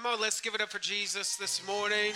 Come 0.00 0.12
on, 0.12 0.20
let's 0.20 0.40
give 0.40 0.54
it 0.54 0.60
up 0.60 0.70
for 0.70 0.78
Jesus 0.78 1.34
this 1.34 1.66
morning. 1.66 2.12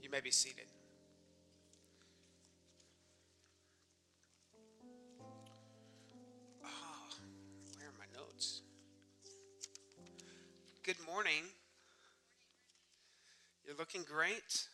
You 0.00 0.08
may 0.08 0.20
be 0.20 0.30
seated. 0.30 0.64
Oh, 6.64 6.68
where 7.76 7.88
are 7.88 7.92
my 7.98 8.06
notes? 8.18 8.62
Good 10.84 10.96
morning. 11.06 11.44
You're 13.66 13.76
looking 13.76 14.04
great 14.04 14.68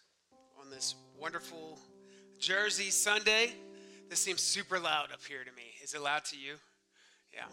on 0.63 0.71
this 0.71 0.95
wonderful 1.19 1.81
Jersey 2.39 2.91
Sunday. 2.91 3.55
This 4.09 4.21
seems 4.21 4.41
super 4.41 4.79
loud 4.79 5.13
up 5.13 5.21
here 5.29 5.45
to 5.45 5.51
me. 5.55 5.65
Is 5.83 5.93
it 5.93 6.01
loud 6.01 6.25
to 6.27 6.37
you? 6.37 6.55
Yeah, 7.35 7.45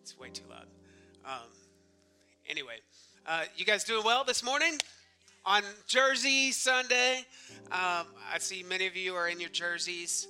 it's 0.00 0.18
way 0.18 0.30
too 0.30 0.44
loud. 0.48 0.66
Um, 1.22 1.48
anyway, 2.48 2.76
uh, 3.26 3.42
you 3.56 3.66
guys 3.66 3.84
doing 3.84 4.02
well 4.02 4.24
this 4.24 4.42
morning? 4.42 4.78
On 5.44 5.62
Jersey 5.86 6.50
Sunday, 6.50 7.26
um, 7.70 8.06
I 8.32 8.38
see 8.38 8.62
many 8.62 8.86
of 8.86 8.96
you 8.96 9.14
are 9.14 9.28
in 9.28 9.38
your 9.38 9.50
jerseys. 9.50 10.28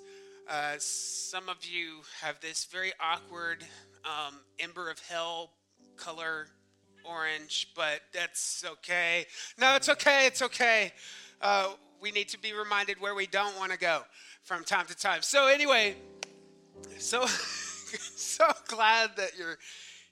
Uh, 0.51 0.75
some 0.79 1.49
of 1.49 1.65
you 1.65 2.01
have 2.21 2.41
this 2.41 2.65
very 2.65 2.93
awkward 2.99 3.65
um, 4.05 4.41
ember 4.59 4.91
of 4.91 4.99
hell 5.09 5.53
color 5.97 6.49
orange, 7.05 7.69
but 7.77 8.01
that's 8.13 8.65
okay. 8.67 9.27
No, 9.61 9.77
it's 9.77 9.89
okay. 9.89 10.27
It's 10.27 10.43
okay. 10.43 10.93
Uh, 11.41 11.75
we 12.01 12.11
need 12.11 12.29
to 12.31 12.39
be 12.39 12.53
reminded 12.53 13.01
where 13.01 13.15
we 13.15 13.29
don't 13.29 13.57
want 13.57 13.71
to 13.71 13.79
go 13.79 14.03
from 14.43 14.65
time 14.65 14.87
to 14.87 14.97
time. 14.97 15.23
So 15.23 15.47
anyway, 15.47 15.95
so 16.99 17.27
so 17.27 18.47
glad 18.67 19.11
that 19.17 19.39
you're 19.39 19.59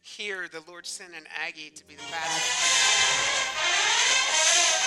here. 0.03 0.47
The 0.51 0.63
Lord 0.69 0.87
sent 0.87 1.15
an 1.15 1.25
Aggie 1.45 1.71
to 1.71 1.87
be 1.87 1.95
the 1.95 2.03
pastor. 2.11 3.41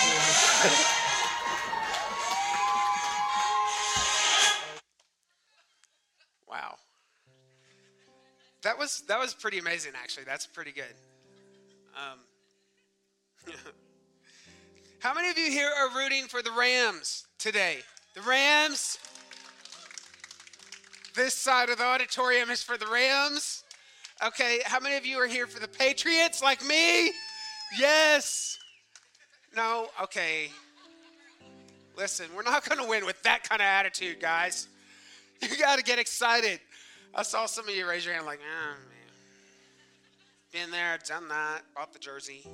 wow. 6.48 6.76
That 8.62 8.78
was 8.78 9.02
that 9.08 9.18
was 9.18 9.34
pretty 9.34 9.58
amazing 9.58 9.92
actually. 10.02 10.24
That's 10.24 10.46
pretty 10.46 10.72
good. 10.72 10.94
Um, 11.94 12.18
how 15.00 15.14
many 15.14 15.28
of 15.28 15.38
you 15.38 15.50
here 15.50 15.68
are 15.68 15.94
rooting 15.94 16.26
for 16.26 16.42
the 16.42 16.50
Rams 16.50 17.26
today? 17.38 17.78
The 18.14 18.22
Rams? 18.22 18.98
This 21.14 21.34
side 21.34 21.68
of 21.70 21.78
the 21.78 21.84
auditorium 21.84 22.50
is 22.50 22.62
for 22.62 22.76
the 22.76 22.86
Rams. 22.86 23.62
Okay, 24.24 24.60
how 24.64 24.80
many 24.80 24.96
of 24.96 25.06
you 25.06 25.16
are 25.18 25.26
here 25.26 25.46
for 25.46 25.60
the 25.60 25.68
Patriots 25.68 26.42
like 26.42 26.64
me? 26.64 27.12
Yes. 27.78 28.58
No, 29.56 29.88
okay. 30.02 30.50
Listen, 31.96 32.26
we're 32.34 32.42
not 32.42 32.68
going 32.68 32.82
to 32.82 32.88
win 32.88 33.06
with 33.06 33.22
that 33.22 33.48
kind 33.48 33.60
of 33.62 33.66
attitude, 33.66 34.20
guys. 34.20 34.68
You 35.40 35.56
got 35.56 35.78
to 35.78 35.84
get 35.84 35.98
excited. 35.98 36.58
I 37.14 37.22
saw 37.22 37.46
some 37.46 37.68
of 37.68 37.74
you 37.74 37.88
raise 37.88 38.04
your 38.04 38.14
hand 38.14 38.26
like, 38.26 38.40
ah, 38.42 38.72
man. 38.72 38.78
Been 40.52 40.70
there, 40.70 40.98
done 41.06 41.28
that, 41.28 41.62
bought 41.76 41.92
the 41.92 41.98
jersey. 41.98 42.46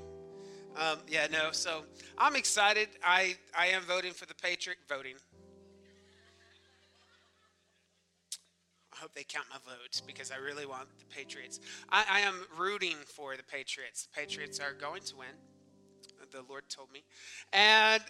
Um, 0.76 0.98
yeah, 1.08 1.26
no. 1.30 1.50
So 1.52 1.82
I'm 2.18 2.36
excited. 2.36 2.88
I 3.04 3.36
I 3.56 3.66
am 3.68 3.82
voting 3.82 4.12
for 4.12 4.26
the 4.26 4.34
Patriot. 4.34 4.78
Voting. 4.88 5.14
Hope 9.00 9.14
they 9.14 9.24
count 9.24 9.46
my 9.50 9.56
votes 9.64 10.00
because 10.00 10.30
I 10.30 10.36
really 10.36 10.66
want 10.66 10.88
the 10.98 11.04
Patriots. 11.06 11.60
I, 11.90 12.04
I 12.10 12.20
am 12.20 12.34
rooting 12.58 12.96
for 13.06 13.36
the 13.36 13.42
Patriots. 13.42 14.06
The 14.06 14.20
Patriots 14.20 14.60
are 14.60 14.74
going 14.74 15.02
to 15.02 15.16
win. 15.16 15.28
The 16.32 16.44
Lord 16.48 16.62
told 16.68 16.92
me, 16.92 17.02
and 17.52 18.02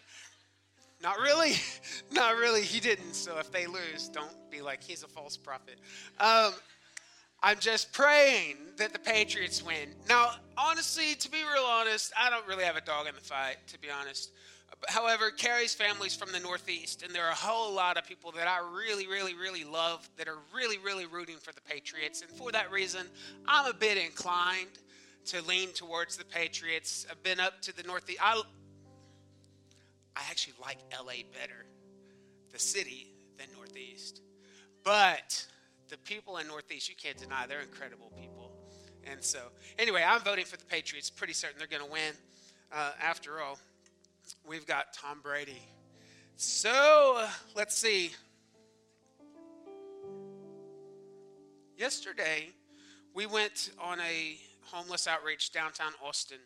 not 1.02 1.18
really, 1.20 1.54
not 2.12 2.36
really. 2.36 2.62
He 2.62 2.80
didn't. 2.80 3.14
So 3.14 3.38
if 3.38 3.50
they 3.50 3.66
lose, 3.66 4.10
don't 4.12 4.50
be 4.50 4.60
like 4.60 4.82
he's 4.82 5.02
a 5.02 5.08
false 5.08 5.36
prophet. 5.38 5.78
Um, 6.18 6.52
I'm 7.42 7.58
just 7.58 7.92
praying 7.92 8.56
that 8.76 8.92
the 8.92 8.98
Patriots 8.98 9.64
win. 9.64 9.94
Now, 10.08 10.32
honestly, 10.58 11.14
to 11.14 11.30
be 11.30 11.38
real 11.38 11.64
honest, 11.64 12.12
I 12.18 12.28
don't 12.28 12.46
really 12.46 12.64
have 12.64 12.76
a 12.76 12.82
dog 12.82 13.06
in 13.06 13.14
the 13.14 13.20
fight, 13.22 13.56
to 13.68 13.78
be 13.78 13.88
honest. 13.90 14.32
However, 14.88 15.30
Carrie's 15.30 15.74
family's 15.74 16.16
from 16.16 16.32
the 16.32 16.40
Northeast, 16.40 17.02
and 17.02 17.14
there 17.14 17.24
are 17.24 17.32
a 17.32 17.34
whole 17.34 17.72
lot 17.74 17.98
of 17.98 18.06
people 18.06 18.32
that 18.32 18.48
I 18.48 18.60
really, 18.72 19.06
really, 19.06 19.34
really 19.34 19.64
love 19.64 20.08
that 20.16 20.28
are 20.28 20.38
really, 20.54 20.78
really 20.78 21.06
rooting 21.06 21.36
for 21.36 21.52
the 21.52 21.60
Patriots. 21.60 22.22
And 22.22 22.30
for 22.30 22.50
that 22.52 22.70
reason, 22.70 23.06
I'm 23.46 23.66
a 23.66 23.74
bit 23.74 23.98
inclined 23.98 24.78
to 25.26 25.42
lean 25.42 25.72
towards 25.72 26.16
the 26.16 26.24
Patriots. 26.24 27.06
I've 27.10 27.22
been 27.22 27.40
up 27.40 27.60
to 27.62 27.76
the 27.76 27.82
Northeast. 27.82 28.20
I, 28.22 28.40
I 30.16 30.20
actually 30.30 30.54
like 30.60 30.78
LA 30.92 31.24
better, 31.38 31.66
the 32.52 32.58
city, 32.58 33.08
than 33.38 33.48
Northeast. 33.56 34.20
But 34.84 35.46
the 35.88 35.98
people 35.98 36.38
in 36.38 36.46
Northeast, 36.46 36.88
you 36.88 36.94
can't 36.96 37.18
deny 37.18 37.46
they're 37.46 37.60
incredible 37.60 38.12
people. 38.18 38.52
And 39.04 39.22
so, 39.22 39.40
anyway, 39.78 40.04
I'm 40.06 40.20
voting 40.20 40.44
for 40.44 40.56
the 40.56 40.64
Patriots. 40.64 41.10
Pretty 41.10 41.32
certain 41.32 41.58
they're 41.58 41.66
going 41.66 41.84
to 41.84 41.90
win. 41.90 42.14
Uh, 42.72 42.92
after 43.02 43.40
all, 43.40 43.58
we've 44.50 44.66
got 44.66 44.92
Tom 44.92 45.20
Brady. 45.22 45.62
So, 46.34 47.24
let's 47.54 47.76
see. 47.76 48.10
Yesterday, 51.76 52.48
we 53.14 53.26
went 53.26 53.70
on 53.80 54.00
a 54.00 54.38
homeless 54.62 55.06
outreach 55.06 55.52
downtown 55.52 55.92
Austin. 56.04 56.38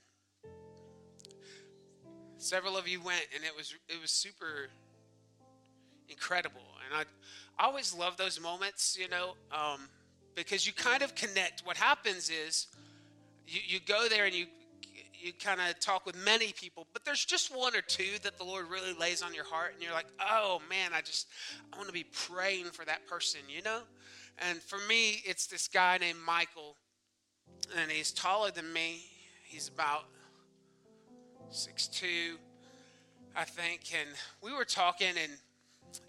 Several 2.36 2.76
of 2.76 2.86
you 2.86 3.00
went, 3.00 3.26
and 3.34 3.42
it 3.42 3.56
was 3.56 3.74
it 3.88 3.98
was 4.02 4.10
super 4.10 4.68
incredible. 6.10 6.60
And 6.84 7.06
I, 7.58 7.62
I 7.62 7.66
always 7.66 7.94
love 7.94 8.18
those 8.18 8.38
moments, 8.38 8.98
you 9.00 9.08
know, 9.08 9.34
um, 9.50 9.88
because 10.34 10.66
you 10.66 10.74
kind 10.74 11.02
of 11.02 11.14
connect. 11.14 11.62
What 11.64 11.78
happens 11.78 12.28
is 12.28 12.66
you, 13.46 13.60
you 13.66 13.80
go 13.80 14.08
there 14.10 14.26
and 14.26 14.34
you 14.34 14.44
you 15.20 15.32
kind 15.32 15.60
of 15.60 15.78
talk 15.80 16.06
with 16.06 16.16
many 16.24 16.52
people, 16.52 16.86
but 16.92 17.04
there's 17.04 17.24
just 17.24 17.54
one 17.56 17.74
or 17.74 17.80
two 17.80 18.18
that 18.22 18.38
the 18.38 18.44
Lord 18.44 18.68
really 18.70 18.92
lays 18.92 19.22
on 19.22 19.34
your 19.34 19.44
heart, 19.44 19.72
and 19.74 19.82
you're 19.82 19.92
like, 19.92 20.06
oh 20.20 20.60
man, 20.68 20.90
I 20.94 21.00
just 21.00 21.28
I 21.72 21.76
want 21.76 21.88
to 21.88 21.94
be 21.94 22.04
praying 22.04 22.66
for 22.66 22.84
that 22.84 23.06
person, 23.06 23.40
you 23.48 23.62
know. 23.62 23.80
And 24.38 24.60
for 24.60 24.78
me, 24.88 25.22
it's 25.24 25.46
this 25.46 25.68
guy 25.68 25.98
named 25.98 26.18
Michael, 26.26 26.76
and 27.78 27.90
he's 27.90 28.12
taller 28.12 28.50
than 28.50 28.72
me. 28.72 29.02
He's 29.44 29.68
about 29.68 30.04
six 31.50 31.86
two, 31.86 32.36
I 33.36 33.44
think. 33.44 33.82
And 33.98 34.08
we 34.42 34.52
were 34.52 34.64
talking, 34.64 35.08
and 35.22 35.32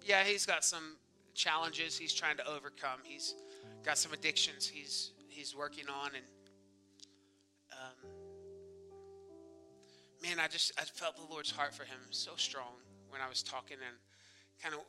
yeah, 0.03 0.23
he's 0.23 0.45
got 0.45 0.63
some 0.63 0.97
challenges 1.33 1.97
he's 1.97 2.13
trying 2.13 2.37
to 2.37 2.47
overcome. 2.47 2.99
He's 3.03 3.35
got 3.83 3.97
some 3.97 4.13
addictions 4.13 4.67
he's 4.67 5.11
he's 5.29 5.55
working 5.55 5.85
on, 5.89 6.11
and 6.16 6.25
um, 7.73 8.09
man, 10.25 10.40
I 10.40 10.47
just 10.47 10.72
I 10.78 10.84
felt 10.84 11.16
the 11.16 11.31
Lord's 11.31 11.52
heart 11.52 11.74
for 11.74 11.84
him 11.84 12.00
so 12.09 12.31
strong 12.36 12.81
when 13.09 13.22
I 13.22 13.30
was 13.30 13.44
talking, 13.44 13.78
and 13.78 13.96
kind 14.62 14.74
of 14.74 14.81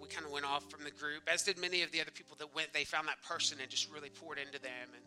we 0.00 0.08
kind 0.08 0.26
of 0.26 0.32
went 0.32 0.44
off 0.44 0.70
from 0.70 0.84
the 0.84 0.90
group, 0.90 1.22
as 1.32 1.42
did 1.42 1.58
many 1.58 1.82
of 1.82 1.90
the 1.92 2.00
other 2.00 2.10
people 2.10 2.36
that 2.38 2.54
went. 2.54 2.72
They 2.72 2.84
found 2.84 3.08
that 3.08 3.22
person 3.22 3.58
and 3.60 3.70
just 3.70 3.90
really 3.90 4.10
poured 4.10 4.38
into 4.38 4.60
them, 4.60 4.88
and 4.94 5.04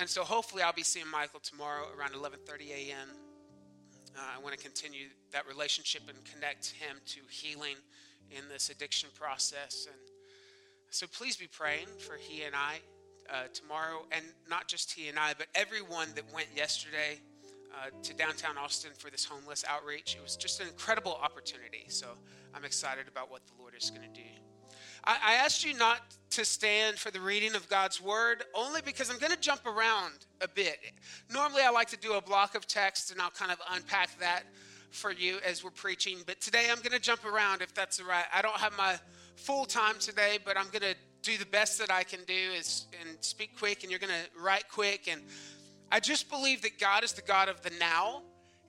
and 0.00 0.08
so 0.08 0.22
hopefully 0.22 0.62
I'll 0.62 0.72
be 0.72 0.82
seeing 0.82 1.08
Michael 1.08 1.40
tomorrow 1.40 1.86
around 1.98 2.12
11:30 2.12 2.70
a.m. 2.70 3.08
Uh, 4.16 4.20
I 4.38 4.40
want 4.40 4.56
to 4.56 4.62
continue 4.62 5.08
that 5.32 5.46
relationship 5.48 6.02
and 6.08 6.16
connect 6.24 6.66
him 6.66 6.98
to 7.06 7.20
healing 7.28 7.76
in 8.30 8.48
this 8.48 8.70
addiction 8.70 9.08
process. 9.18 9.88
And 9.90 10.00
so 10.90 11.08
please 11.08 11.36
be 11.36 11.48
praying 11.48 11.88
for 11.98 12.14
he 12.16 12.44
and 12.44 12.54
I 12.54 12.78
uh, 13.28 13.48
tomorrow, 13.52 14.06
and 14.12 14.24
not 14.48 14.68
just 14.68 14.92
he 14.92 15.08
and 15.08 15.18
I, 15.18 15.34
but 15.36 15.48
everyone 15.56 16.08
that 16.14 16.32
went 16.32 16.46
yesterday 16.54 17.18
uh, 17.74 17.90
to 18.02 18.14
downtown 18.14 18.56
Austin 18.56 18.90
for 18.96 19.10
this 19.10 19.24
homeless 19.24 19.64
outreach. 19.68 20.14
It 20.14 20.22
was 20.22 20.36
just 20.36 20.60
an 20.60 20.68
incredible 20.68 21.18
opportunity. 21.22 21.86
So 21.88 22.06
I'm 22.54 22.64
excited 22.64 23.08
about 23.08 23.30
what 23.30 23.42
the 23.46 23.52
Lord 23.60 23.74
is 23.76 23.90
going 23.90 24.02
to 24.02 24.20
do. 24.20 24.28
I, 25.04 25.18
I 25.22 25.34
asked 25.34 25.64
you 25.64 25.74
not 25.74 26.00
to 26.30 26.44
stand 26.44 26.98
for 26.98 27.10
the 27.10 27.20
reading 27.20 27.54
of 27.54 27.68
God's 27.68 28.00
word 28.00 28.44
only 28.54 28.80
because 28.82 29.10
I'm 29.10 29.18
going 29.18 29.32
to 29.32 29.40
jump 29.40 29.66
around 29.66 30.26
a 30.40 30.48
bit. 30.48 30.78
Normally, 31.32 31.62
I 31.62 31.70
like 31.70 31.88
to 31.90 31.96
do 31.96 32.14
a 32.14 32.22
block 32.22 32.54
of 32.54 32.66
text 32.66 33.10
and 33.10 33.20
I'll 33.20 33.30
kind 33.30 33.50
of 33.50 33.58
unpack 33.72 34.18
that 34.20 34.44
for 34.90 35.12
you 35.12 35.38
as 35.44 35.64
we're 35.64 35.70
preaching. 35.70 36.18
But 36.24 36.40
today 36.40 36.66
I'm 36.70 36.78
going 36.78 36.92
to 36.92 37.00
jump 37.00 37.24
around 37.24 37.62
if 37.62 37.74
that's 37.74 38.00
all 38.00 38.06
right. 38.06 38.24
I 38.32 38.42
don't 38.42 38.56
have 38.56 38.76
my 38.76 38.96
full 39.36 39.64
time 39.64 39.98
today, 39.98 40.38
but 40.44 40.56
I'm 40.56 40.68
going 40.68 40.82
to 40.82 40.94
do 41.22 41.36
the 41.36 41.46
best 41.46 41.78
that 41.78 41.90
I 41.90 42.02
can 42.02 42.20
do 42.26 42.34
is 42.34 42.86
and 43.00 43.16
speak 43.20 43.58
quick 43.58 43.82
and 43.82 43.90
you're 43.90 43.98
going 43.98 44.12
to 44.12 44.42
write 44.42 44.68
quick 44.70 45.08
and 45.10 45.22
I 45.90 46.00
just 46.00 46.30
believe 46.30 46.62
that 46.62 46.78
God 46.78 47.04
is 47.04 47.12
the 47.12 47.22
God 47.22 47.48
of 47.48 47.62
the 47.62 47.70
now 47.78 48.22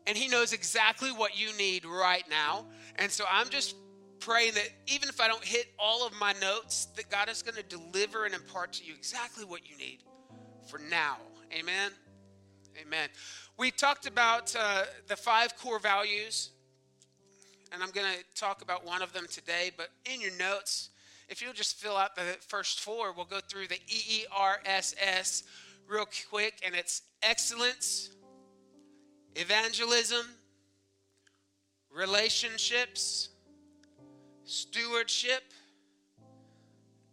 and 0.07 0.17
he 0.17 0.27
knows 0.27 0.53
exactly 0.53 1.09
what 1.09 1.39
you 1.39 1.55
need 1.57 1.85
right 1.85 2.23
now. 2.29 2.65
And 2.97 3.11
so 3.11 3.25
I'm 3.29 3.49
just 3.49 3.75
praying 4.19 4.53
that 4.53 4.69
even 4.87 5.09
if 5.09 5.19
I 5.19 5.27
don't 5.27 5.43
hit 5.43 5.67
all 5.79 6.05
of 6.05 6.13
my 6.19 6.33
notes, 6.33 6.85
that 6.95 7.09
God 7.09 7.29
is 7.29 7.41
going 7.41 7.55
to 7.55 7.63
deliver 7.63 8.25
and 8.25 8.33
impart 8.33 8.73
to 8.73 8.83
you 8.83 8.93
exactly 8.93 9.45
what 9.45 9.61
you 9.69 9.77
need 9.77 9.99
for 10.67 10.79
now. 10.89 11.17
Amen. 11.57 11.91
Amen. 12.79 13.09
We 13.57 13.71
talked 13.71 14.05
about 14.05 14.55
uh, 14.57 14.83
the 15.07 15.15
five 15.15 15.55
core 15.55 15.79
values, 15.79 16.51
and 17.71 17.81
I'm 17.81 17.91
going 17.91 18.07
to 18.07 18.39
talk 18.39 18.61
about 18.61 18.85
one 18.85 19.01
of 19.01 19.13
them 19.13 19.27
today. 19.31 19.71
But 19.75 19.89
in 20.11 20.19
your 20.19 20.35
notes, 20.37 20.89
if 21.29 21.41
you'll 21.41 21.53
just 21.53 21.79
fill 21.79 21.95
out 21.95 22.15
the 22.15 22.37
first 22.47 22.81
four, 22.81 23.13
we'll 23.13 23.25
go 23.25 23.39
through 23.49 23.67
the 23.67 23.79
E 23.87 24.01
E 24.09 24.25
R 24.35 24.59
S 24.65 24.93
S 24.99 25.43
real 25.87 26.07
quick, 26.29 26.61
and 26.65 26.75
it's 26.75 27.01
excellence, 27.21 28.09
evangelism, 29.35 30.25
relationships, 31.91 33.29
stewardship, 34.43 35.43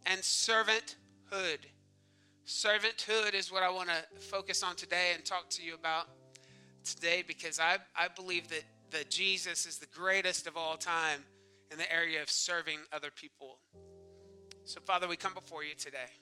and 0.07 0.21
servanthood. 0.21 1.59
Servanthood 2.47 3.35
is 3.35 3.53
what 3.53 3.63
I 3.63 3.71
want 3.71 3.89
to 3.89 4.21
focus 4.21 4.63
on 4.63 4.75
today 4.75 5.13
and 5.15 5.25
talk 5.25 5.49
to 5.51 5.63
you 5.63 5.75
about 5.75 6.09
today 6.85 7.23
because 7.27 7.61
I, 7.61 7.79
I 7.97 8.09
believe 8.09 8.49
that, 8.49 8.65
that 8.91 9.11
Jesus 9.11 9.67
is 9.67 9.79
the 9.79 9.87
greatest 9.87 10.47
of 10.47 10.57
all 10.57 10.77
time 10.77 11.21
in 11.71 11.79
the 11.79 11.91
area 11.93 12.21
of 12.21 12.31
serving 12.31 12.79
other 12.93 13.11
people. 13.15 13.59
So, 14.65 14.81
Father, 14.81 15.09
we 15.09 15.17
come 15.17 15.35
before 15.35 15.65
you 15.65 15.75
today. 15.75 16.22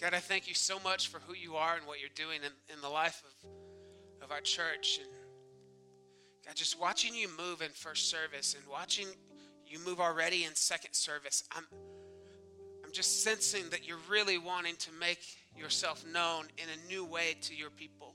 God, 0.00 0.14
I 0.14 0.20
thank 0.20 0.46
you 0.46 0.54
so 0.54 0.78
much 0.84 1.08
for 1.08 1.18
who 1.26 1.34
you 1.34 1.56
are 1.56 1.74
and 1.74 1.84
what 1.84 1.98
you're 1.98 2.08
doing 2.14 2.40
in, 2.44 2.74
in 2.74 2.80
the 2.80 2.88
life 2.88 3.20
of, 3.26 4.24
of 4.24 4.30
our 4.30 4.40
church. 4.40 5.00
And 5.02 5.08
God, 6.46 6.54
just 6.54 6.80
watching 6.80 7.16
you 7.16 7.28
move 7.36 7.62
in 7.62 7.70
first 7.70 8.08
service 8.08 8.54
and 8.54 8.64
watching 8.70 9.08
you 9.66 9.80
move 9.84 9.98
already 9.98 10.44
in 10.44 10.54
second 10.54 10.94
service, 10.94 11.42
I'm, 11.50 11.64
I'm 12.84 12.92
just 12.92 13.24
sensing 13.24 13.68
that 13.70 13.88
you're 13.88 13.98
really 14.08 14.38
wanting 14.38 14.76
to 14.76 14.90
make 15.00 15.20
yourself 15.56 16.04
known 16.06 16.44
in 16.58 16.64
a 16.68 16.88
new 16.88 17.04
way 17.04 17.36
to 17.42 17.54
your 17.56 17.70
people. 17.70 18.14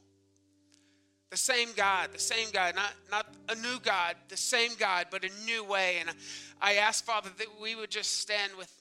The 1.31 1.37
same 1.37 1.69
God, 1.75 2.11
the 2.13 2.19
same 2.19 2.47
God, 2.53 2.75
not, 2.75 2.93
not 3.11 3.25
a 3.49 3.55
new 3.55 3.79
God, 3.83 4.15
the 4.29 4.37
same 4.37 4.71
God, 4.79 5.07
but 5.11 5.25
a 5.25 5.45
new 5.45 5.65
way. 5.65 5.97
And 5.99 6.09
I 6.61 6.75
ask, 6.75 7.03
Father, 7.03 7.29
that 7.39 7.47
we 7.61 7.75
would 7.75 7.89
just 7.89 8.19
stand 8.19 8.53
with 8.57 8.71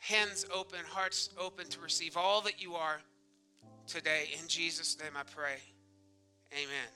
hands 0.00 0.44
open, 0.52 0.80
hearts 0.88 1.30
open 1.38 1.68
to 1.68 1.80
receive 1.80 2.16
all 2.16 2.40
that 2.42 2.60
you 2.60 2.74
are 2.74 3.00
today. 3.86 4.30
In 4.40 4.48
Jesus' 4.48 4.98
name 4.98 5.12
I 5.16 5.22
pray. 5.22 5.58
Amen. 6.52 6.88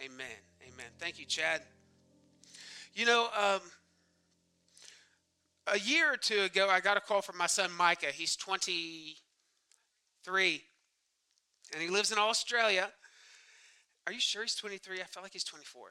Amen. 0.00 0.26
Amen. 0.62 0.86
Thank 0.98 1.18
you, 1.18 1.24
Chad. 1.24 1.62
You 2.94 3.06
know, 3.06 3.28
um, 3.38 3.60
a 5.66 5.78
year 5.78 6.12
or 6.12 6.16
two 6.16 6.40
ago, 6.40 6.68
I 6.70 6.80
got 6.80 6.96
a 6.96 7.00
call 7.00 7.22
from 7.22 7.38
my 7.38 7.46
son 7.46 7.70
Micah. 7.76 8.06
He's 8.06 8.36
23, 8.36 10.62
and 11.72 11.82
he 11.82 11.88
lives 11.88 12.12
in 12.12 12.18
Australia. 12.18 12.88
Are 14.06 14.12
you 14.12 14.20
sure 14.20 14.42
he's 14.42 14.54
23? 14.54 15.00
I 15.00 15.04
felt 15.04 15.24
like 15.24 15.32
he's 15.32 15.44
24. 15.44 15.88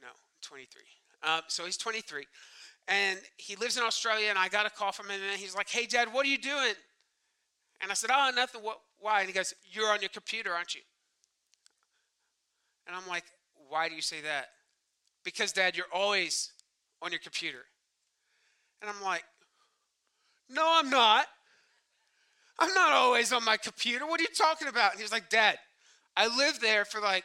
No, 0.00 0.08
23. 0.42 0.82
Um, 1.22 1.40
so 1.48 1.64
he's 1.64 1.76
23. 1.76 2.24
And 2.88 3.18
he 3.36 3.54
lives 3.56 3.76
in 3.76 3.82
Australia, 3.82 4.30
and 4.30 4.38
I 4.38 4.48
got 4.48 4.64
a 4.64 4.70
call 4.70 4.92
from 4.92 5.10
him, 5.10 5.20
and 5.30 5.38
he's 5.38 5.54
like, 5.54 5.68
Hey, 5.68 5.86
Dad, 5.86 6.12
what 6.12 6.24
are 6.24 6.28
you 6.28 6.38
doing? 6.38 6.74
And 7.80 7.90
I 7.90 7.94
said, 7.94 8.10
Oh, 8.12 8.30
nothing. 8.34 8.62
What, 8.62 8.80
why? 8.98 9.20
And 9.20 9.28
he 9.28 9.34
goes, 9.34 9.54
You're 9.70 9.92
on 9.92 10.00
your 10.00 10.08
computer, 10.08 10.52
aren't 10.52 10.74
you? 10.74 10.80
And 12.86 12.96
I'm 12.96 13.06
like, 13.06 13.24
Why 13.68 13.88
do 13.88 13.94
you 13.94 14.02
say 14.02 14.22
that? 14.22 14.46
Because, 15.22 15.52
Dad, 15.52 15.76
you're 15.76 15.86
always 15.92 16.52
on 17.02 17.12
your 17.12 17.20
computer. 17.20 17.64
And 18.80 18.90
I'm 18.90 19.02
like, 19.02 19.24
No, 20.48 20.64
I'm 20.66 20.88
not. 20.88 21.26
I'm 22.58 22.72
not 22.74 22.92
always 22.92 23.32
on 23.32 23.44
my 23.44 23.56
computer. 23.56 24.06
What 24.06 24.18
are 24.18 24.24
you 24.24 24.30
talking 24.36 24.66
about? 24.66 24.92
And 24.92 24.98
he 24.98 25.04
was 25.04 25.12
like, 25.12 25.28
Dad, 25.28 25.58
I 26.16 26.34
lived 26.36 26.60
there 26.60 26.84
for 26.84 27.00
like 27.00 27.24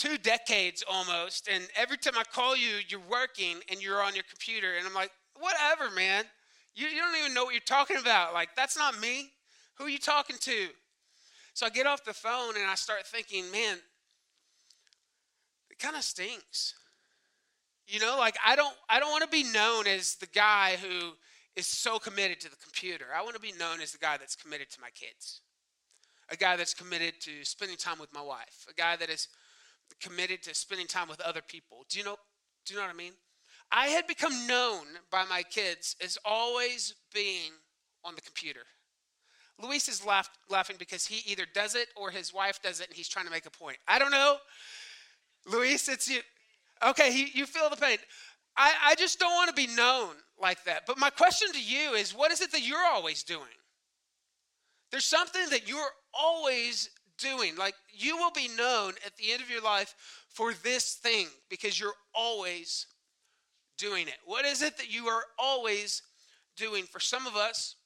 two 0.00 0.16
decades 0.16 0.82
almost. 0.90 1.48
And 1.52 1.62
every 1.76 1.98
time 1.98 2.14
I 2.16 2.24
call 2.24 2.56
you, 2.56 2.78
you're 2.88 3.00
working 3.00 3.56
and 3.70 3.82
you're 3.82 4.02
on 4.02 4.14
your 4.14 4.24
computer. 4.28 4.76
And 4.78 4.86
I'm 4.86 4.94
like, 4.94 5.10
whatever, 5.38 5.94
man. 5.94 6.24
You, 6.74 6.86
you 6.88 7.00
don't 7.00 7.16
even 7.16 7.34
know 7.34 7.44
what 7.44 7.52
you're 7.52 7.60
talking 7.60 7.98
about. 7.98 8.32
Like, 8.32 8.56
that's 8.56 8.78
not 8.78 8.98
me. 8.98 9.30
Who 9.74 9.84
are 9.84 9.90
you 9.90 9.98
talking 9.98 10.36
to? 10.40 10.68
So 11.52 11.66
I 11.66 11.68
get 11.68 11.86
off 11.86 12.04
the 12.04 12.14
phone 12.14 12.56
and 12.56 12.64
I 12.64 12.74
start 12.76 13.06
thinking, 13.06 13.50
man, 13.52 13.76
it 15.70 15.78
kind 15.78 15.96
of 15.96 16.02
stinks. 16.02 16.74
You 17.86 18.00
know, 18.00 18.16
like 18.18 18.36
I 18.46 18.54
don't 18.54 18.74
I 18.88 19.00
don't 19.00 19.10
want 19.10 19.24
to 19.24 19.28
be 19.28 19.42
known 19.42 19.88
as 19.88 20.14
the 20.14 20.26
guy 20.26 20.76
who 20.80 21.10
is 21.56 21.66
so 21.66 21.98
committed 21.98 22.40
to 22.40 22.48
the 22.48 22.56
computer. 22.56 23.06
I 23.14 23.22
want 23.22 23.34
to 23.34 23.40
be 23.40 23.52
known 23.58 23.80
as 23.80 23.90
the 23.90 23.98
guy 23.98 24.16
that's 24.16 24.36
committed 24.36 24.70
to 24.70 24.80
my 24.80 24.90
kids. 24.90 25.40
A 26.30 26.36
guy 26.36 26.54
that's 26.54 26.72
committed 26.72 27.20
to 27.22 27.44
spending 27.44 27.76
time 27.76 27.98
with 27.98 28.12
my 28.14 28.22
wife. 28.22 28.64
A 28.70 28.74
guy 28.74 28.94
that 28.94 29.10
is 29.10 29.26
committed 30.00 30.42
to 30.44 30.54
spending 30.54 30.86
time 30.86 31.08
with 31.08 31.20
other 31.20 31.42
people. 31.46 31.84
Do 31.88 31.98
you 31.98 32.04
know 32.04 32.16
do 32.66 32.74
you 32.74 32.80
know 32.80 32.86
what 32.86 32.94
I 32.94 32.98
mean? 32.98 33.12
I 33.72 33.86
had 33.86 34.06
become 34.06 34.46
known 34.46 34.86
by 35.10 35.24
my 35.24 35.42
kids 35.42 35.96
as 36.02 36.18
always 36.24 36.94
being 37.14 37.52
on 38.04 38.14
the 38.14 38.20
computer. 38.20 38.60
Luis 39.62 39.88
is 39.88 40.04
laugh, 40.04 40.28
laughing 40.48 40.76
because 40.78 41.06
he 41.06 41.30
either 41.30 41.46
does 41.54 41.74
it 41.74 41.88
or 41.96 42.10
his 42.10 42.32
wife 42.32 42.60
does 42.62 42.80
it 42.80 42.88
and 42.88 42.96
he's 42.96 43.08
trying 43.08 43.26
to 43.26 43.30
make 43.30 43.46
a 43.46 43.50
point. 43.50 43.76
I 43.86 43.98
don't 43.98 44.10
know. 44.10 44.36
Luis, 45.50 45.88
it's 45.88 46.08
you. 46.08 46.20
Okay, 46.86 47.12
he, 47.12 47.30
you 47.38 47.46
feel 47.46 47.68
the 47.68 47.76
pain. 47.76 47.98
I, 48.56 48.72
I 48.86 48.94
just 48.94 49.18
don't 49.18 49.34
want 49.34 49.48
to 49.48 49.54
be 49.54 49.72
known 49.74 50.14
like 50.40 50.64
that. 50.64 50.86
But 50.86 50.98
my 50.98 51.10
question 51.10 51.52
to 51.52 51.62
you 51.62 51.92
is 51.92 52.14
what 52.14 52.32
is 52.32 52.40
it 52.40 52.52
that 52.52 52.66
you're 52.66 52.84
always 52.84 53.22
doing? 53.22 53.44
There's 54.90 55.04
something 55.04 55.48
that 55.50 55.68
you're 55.68 55.90
always 56.12 56.90
doing. 57.20 57.56
Like 57.56 57.74
you 57.92 58.16
will 58.16 58.32
be 58.32 58.48
known 58.48 58.94
at 59.04 59.16
the 59.16 59.32
end 59.32 59.42
of 59.42 59.50
your 59.50 59.62
life 59.62 59.94
for 60.28 60.52
this 60.52 60.94
thing 60.94 61.28
because 61.48 61.78
you're 61.78 61.94
always 62.14 62.86
doing 63.78 64.08
it. 64.08 64.16
What 64.24 64.44
is 64.44 64.62
it 64.62 64.76
that 64.78 64.92
you 64.92 65.06
are 65.06 65.24
always 65.38 66.02
doing? 66.56 66.84
For 66.84 67.00
some 67.00 67.26
of 67.26 67.36
us, 67.36 67.76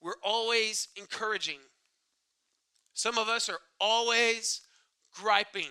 we're 0.00 0.20
always 0.22 0.88
encouraging. 0.96 1.58
Some 2.92 3.18
of 3.18 3.28
us 3.28 3.48
are 3.48 3.60
always 3.80 4.60
griping. 5.14 5.70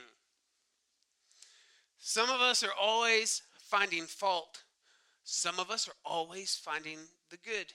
Some 2.00 2.30
of 2.30 2.42
us 2.42 2.64
are 2.64 2.74
always 2.80 3.44
finding 3.58 4.04
fault. 4.04 4.64
Some 5.24 5.60
of 5.60 5.72
us 5.72 5.88
are 5.88 5.96
always 6.04 6.56
finding 6.56 6.98
the 7.30 7.38
good. 7.38 7.68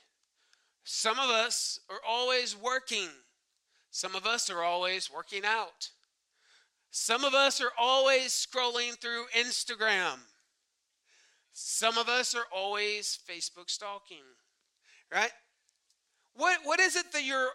Some 0.84 1.18
of 1.18 1.30
us 1.30 1.80
are 1.88 2.00
always 2.06 2.56
working. 2.56 3.08
Some 3.90 4.14
of 4.14 4.26
us 4.26 4.50
are 4.50 4.62
always 4.62 5.10
working 5.12 5.42
out. 5.44 5.90
Some 6.90 7.24
of 7.24 7.34
us 7.34 7.60
are 7.60 7.72
always 7.78 8.28
scrolling 8.28 8.98
through 8.98 9.24
Instagram. 9.36 10.18
Some 11.52 11.98
of 11.98 12.08
us 12.08 12.34
are 12.34 12.46
always 12.54 13.18
Facebook 13.28 13.68
stalking, 13.68 14.24
right? 15.12 15.32
What, 16.34 16.60
what 16.64 16.80
is 16.80 16.96
it 16.96 17.12
that 17.12 17.24
you're 17.24 17.50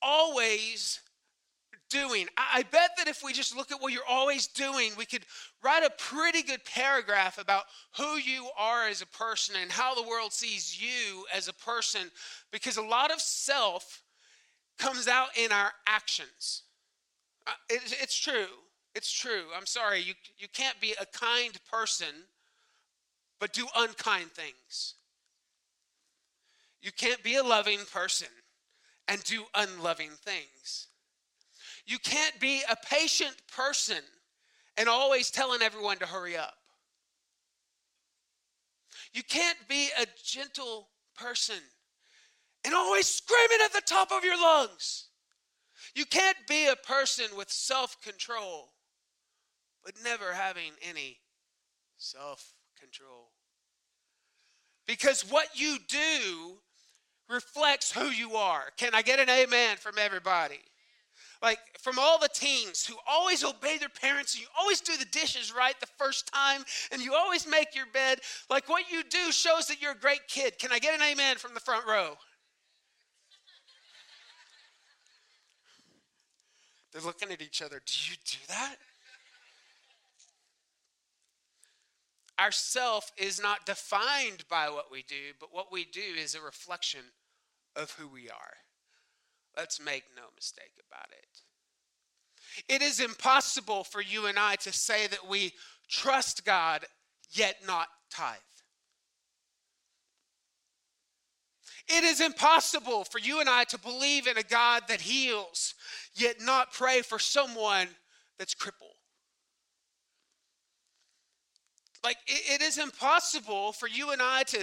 always 0.00 1.00
doing. 1.92 2.26
I 2.36 2.64
bet 2.70 2.90
that 2.96 3.06
if 3.06 3.22
we 3.22 3.32
just 3.32 3.54
look 3.54 3.70
at 3.70 3.80
what 3.80 3.92
you're 3.92 4.02
always 4.08 4.46
doing, 4.46 4.92
we 4.96 5.04
could 5.04 5.24
write 5.62 5.84
a 5.84 5.90
pretty 5.98 6.42
good 6.42 6.64
paragraph 6.64 7.38
about 7.38 7.64
who 7.98 8.16
you 8.16 8.48
are 8.58 8.88
as 8.88 9.02
a 9.02 9.06
person 9.06 9.56
and 9.60 9.70
how 9.70 9.94
the 9.94 10.08
world 10.08 10.32
sees 10.32 10.80
you 10.80 11.26
as 11.34 11.48
a 11.48 11.52
person, 11.52 12.10
because 12.50 12.78
a 12.78 12.82
lot 12.82 13.12
of 13.12 13.20
self 13.20 14.01
comes 14.82 15.06
out 15.06 15.28
in 15.36 15.52
our 15.52 15.72
actions. 15.86 16.62
Uh, 17.46 17.52
it's 17.70 18.18
true. 18.18 18.48
It's 18.96 19.12
true. 19.12 19.44
I'm 19.56 19.66
sorry. 19.66 20.00
You, 20.00 20.14
you 20.38 20.48
can't 20.52 20.80
be 20.80 20.94
a 21.00 21.06
kind 21.06 21.56
person 21.70 22.08
but 23.38 23.52
do 23.52 23.66
unkind 23.76 24.30
things. 24.32 24.94
You 26.80 26.90
can't 26.92 27.22
be 27.22 27.36
a 27.36 27.44
loving 27.44 27.80
person 27.92 28.28
and 29.06 29.22
do 29.24 29.44
unloving 29.54 30.10
things. 30.24 30.88
You 31.86 31.98
can't 31.98 32.38
be 32.40 32.62
a 32.70 32.76
patient 32.76 33.36
person 33.54 34.02
and 34.76 34.88
always 34.88 35.30
telling 35.30 35.62
everyone 35.62 35.98
to 35.98 36.06
hurry 36.06 36.36
up. 36.36 36.54
You 39.12 39.22
can't 39.22 39.58
be 39.68 39.90
a 40.00 40.06
gentle 40.24 40.88
person 41.16 41.56
and 42.64 42.74
always 42.74 43.06
screaming 43.06 43.58
at 43.64 43.72
the 43.72 43.82
top 43.86 44.12
of 44.12 44.24
your 44.24 44.40
lungs. 44.40 45.06
You 45.94 46.04
can't 46.04 46.36
be 46.48 46.68
a 46.68 46.76
person 46.76 47.26
with 47.36 47.50
self 47.50 48.00
control, 48.02 48.72
but 49.84 49.94
never 50.04 50.32
having 50.32 50.72
any 50.88 51.18
self 51.96 52.54
control. 52.80 53.30
Because 54.86 55.22
what 55.22 55.48
you 55.54 55.78
do 55.88 56.58
reflects 57.28 57.92
who 57.92 58.06
you 58.06 58.34
are. 58.34 58.64
Can 58.76 58.94
I 58.94 59.02
get 59.02 59.20
an 59.20 59.30
amen 59.30 59.76
from 59.78 59.94
everybody? 59.98 60.60
like 61.42 61.58
from 61.80 61.98
all 61.98 62.18
the 62.18 62.28
teens 62.32 62.86
who 62.86 62.94
always 63.06 63.44
obey 63.44 63.76
their 63.76 63.88
parents, 63.88 64.34
and 64.34 64.42
you 64.42 64.48
always 64.58 64.80
do 64.80 64.96
the 64.96 65.04
dishes 65.06 65.52
right 65.52 65.78
the 65.80 65.88
first 65.98 66.32
time, 66.32 66.64
and 66.92 67.02
you 67.02 67.14
always 67.14 67.46
make 67.46 67.74
your 67.74 67.86
bed, 67.92 68.20
like 68.48 68.68
what 68.68 68.90
you 68.90 69.02
do 69.02 69.32
shows 69.32 69.66
that 69.66 69.82
you're 69.82 69.92
a 69.92 69.98
great 69.98 70.26
kid. 70.28 70.58
Can 70.58 70.72
I 70.72 70.78
get 70.78 70.94
an 70.94 71.02
amen 71.02 71.36
from 71.36 71.54
the 71.54 71.60
front 71.60 71.86
row? 71.86 72.16
They're 76.92 77.02
looking 77.02 77.30
at 77.30 77.40
each 77.40 77.62
other. 77.62 77.80
Do 77.84 78.10
you 78.10 78.16
do 78.24 78.38
that? 78.48 78.76
Our 82.38 82.50
self 82.50 83.12
is 83.16 83.40
not 83.40 83.66
defined 83.66 84.44
by 84.48 84.68
what 84.68 84.90
we 84.90 85.02
do, 85.02 85.32
but 85.38 85.50
what 85.52 85.70
we 85.72 85.84
do 85.84 86.00
is 86.18 86.34
a 86.34 86.40
reflection 86.40 87.00
of 87.76 87.92
who 87.92 88.08
we 88.08 88.28
are. 88.28 88.54
Let's 89.56 89.80
make 89.80 90.04
no 90.16 90.22
mistake 90.34 90.72
about 90.88 91.08
it. 91.12 91.42
It 92.68 92.82
is 92.82 93.00
impossible 93.00 93.84
for 93.84 94.00
you 94.00 94.26
and 94.26 94.38
I 94.38 94.56
to 94.56 94.72
say 94.72 95.06
that 95.06 95.28
we 95.28 95.52
trust 95.88 96.44
God 96.44 96.84
yet 97.30 97.58
not 97.66 97.88
tithe. 98.10 98.36
It 101.88 102.04
is 102.04 102.20
impossible 102.20 103.04
for 103.04 103.18
you 103.18 103.40
and 103.40 103.48
I 103.48 103.64
to 103.64 103.78
believe 103.78 104.26
in 104.26 104.38
a 104.38 104.42
God 104.42 104.84
that 104.88 105.00
heals, 105.00 105.74
yet 106.14 106.36
not 106.40 106.72
pray 106.72 107.02
for 107.02 107.18
someone 107.18 107.88
that's 108.38 108.54
crippled. 108.54 108.90
Like, 112.04 112.16
it 112.26 112.62
is 112.62 112.78
impossible 112.78 113.72
for 113.72 113.88
you 113.88 114.10
and 114.10 114.20
I 114.20 114.42
to 114.44 114.62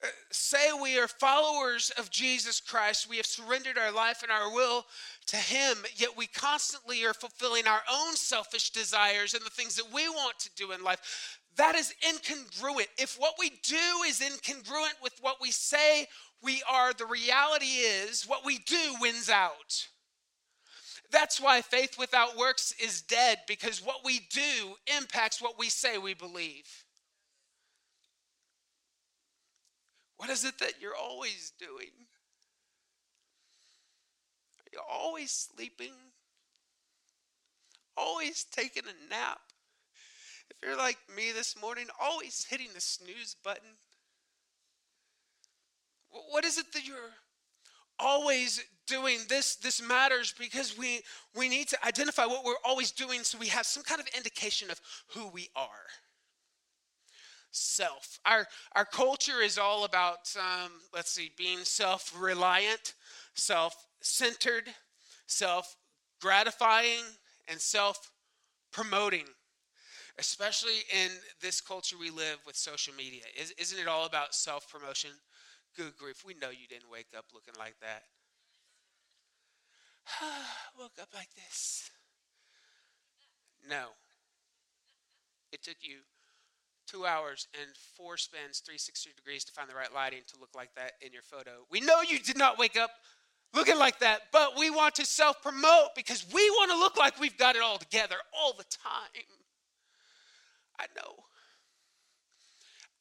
uh, 0.00 0.06
say 0.30 0.70
we 0.80 0.98
are 0.98 1.08
followers 1.08 1.90
of 1.98 2.10
Jesus 2.10 2.60
Christ. 2.60 3.08
We 3.08 3.16
have 3.16 3.26
surrendered 3.26 3.78
our 3.78 3.90
life 3.90 4.22
and 4.22 4.30
our 4.30 4.52
will 4.52 4.84
to 5.26 5.36
Him, 5.36 5.78
yet 5.96 6.16
we 6.16 6.26
constantly 6.26 7.04
are 7.04 7.14
fulfilling 7.14 7.66
our 7.66 7.82
own 7.90 8.14
selfish 8.16 8.70
desires 8.70 9.34
and 9.34 9.44
the 9.44 9.50
things 9.50 9.76
that 9.76 9.92
we 9.92 10.08
want 10.08 10.38
to 10.40 10.50
do 10.56 10.72
in 10.72 10.84
life. 10.84 11.38
That 11.56 11.74
is 11.74 11.94
incongruent. 12.06 12.86
If 12.96 13.16
what 13.18 13.34
we 13.38 13.50
do 13.64 14.04
is 14.06 14.20
incongruent 14.20 15.02
with 15.02 15.14
what 15.20 15.38
we 15.40 15.50
say 15.50 16.06
we 16.42 16.62
are, 16.70 16.92
the 16.92 17.06
reality 17.06 17.66
is 17.66 18.24
what 18.24 18.44
we 18.44 18.58
do 18.58 18.94
wins 19.00 19.28
out. 19.28 19.88
That's 21.10 21.40
why 21.40 21.62
faith 21.62 21.98
without 21.98 22.36
works 22.36 22.74
is 22.82 23.00
dead, 23.00 23.38
because 23.46 23.84
what 23.84 24.04
we 24.04 24.20
do 24.30 24.74
impacts 24.98 25.40
what 25.40 25.58
we 25.58 25.68
say 25.68 25.98
we 25.98 26.14
believe. 26.14 26.84
What 30.18 30.30
is 30.30 30.44
it 30.44 30.58
that 30.58 30.74
you're 30.80 30.96
always 30.96 31.52
doing? 31.58 31.92
Are 34.60 34.70
you 34.72 34.80
always 34.90 35.30
sleeping? 35.30 35.92
Always 37.96 38.44
taking 38.44 38.84
a 38.84 39.10
nap? 39.10 39.40
If 40.50 40.56
you're 40.62 40.76
like 40.76 40.98
me 41.14 41.32
this 41.32 41.60
morning, 41.60 41.86
always 42.00 42.46
hitting 42.48 42.68
the 42.74 42.80
snooze 42.80 43.36
button? 43.42 43.76
What 46.10 46.44
is 46.44 46.58
it 46.58 46.66
that 46.72 46.86
you're 46.86 46.96
always 47.98 48.62
doing? 48.86 49.18
This 49.28 49.56
this 49.56 49.82
matters 49.82 50.34
because 50.38 50.76
we 50.76 51.02
we 51.34 51.48
need 51.48 51.68
to 51.68 51.86
identify 51.86 52.26
what 52.26 52.44
we're 52.44 52.54
always 52.64 52.90
doing 52.90 53.22
so 53.22 53.38
we 53.38 53.48
have 53.48 53.66
some 53.66 53.82
kind 53.82 54.00
of 54.00 54.06
indication 54.16 54.70
of 54.70 54.80
who 55.14 55.28
we 55.28 55.48
are. 55.56 55.86
Self. 57.50 58.20
Our 58.24 58.46
our 58.72 58.84
culture 58.84 59.40
is 59.42 59.58
all 59.58 59.84
about 59.84 60.34
um, 60.38 60.72
let's 60.94 61.10
see 61.10 61.32
being 61.36 61.60
self-reliant 61.64 62.94
self-centered 63.34 64.64
self-gratifying 65.26 67.04
and 67.48 67.60
self-promoting 67.60 69.24
especially 70.18 70.80
in 70.92 71.10
this 71.40 71.60
culture 71.60 71.96
we 71.98 72.10
live 72.10 72.38
with 72.44 72.56
social 72.56 72.92
media. 72.94 73.22
Is, 73.40 73.52
isn't 73.52 73.78
it 73.78 73.86
all 73.86 74.04
about 74.04 74.34
self-promotion 74.34 75.10
Good 75.78 75.96
grief, 75.96 76.24
we 76.26 76.34
know 76.34 76.50
you 76.50 76.66
didn't 76.68 76.90
wake 76.90 77.14
up 77.16 77.26
looking 77.32 77.54
like 77.56 77.76
that. 77.80 78.02
Woke 80.76 80.98
up 81.00 81.10
like 81.14 81.28
this. 81.36 81.88
No. 83.70 83.90
It 85.52 85.62
took 85.62 85.76
you 85.80 85.98
two 86.88 87.06
hours 87.06 87.46
and 87.54 87.70
four 87.96 88.16
spins, 88.16 88.58
360 88.58 89.10
degrees 89.16 89.44
to 89.44 89.52
find 89.52 89.70
the 89.70 89.76
right 89.76 89.94
lighting 89.94 90.22
to 90.26 90.40
look 90.40 90.50
like 90.56 90.74
that 90.74 90.94
in 91.00 91.12
your 91.12 91.22
photo. 91.22 91.64
We 91.70 91.78
know 91.78 92.00
you 92.02 92.18
did 92.18 92.36
not 92.36 92.58
wake 92.58 92.76
up 92.76 92.90
looking 93.54 93.78
like 93.78 94.00
that, 94.00 94.22
but 94.32 94.58
we 94.58 94.70
want 94.70 94.96
to 94.96 95.06
self 95.06 95.40
promote 95.44 95.94
because 95.94 96.26
we 96.34 96.50
want 96.50 96.72
to 96.72 96.76
look 96.76 96.96
like 96.96 97.20
we've 97.20 97.38
got 97.38 97.54
it 97.54 97.62
all 97.62 97.78
together 97.78 98.16
all 98.36 98.52
the 98.52 98.64
time. 98.64 99.22
I 100.76 100.86
know. 100.96 101.14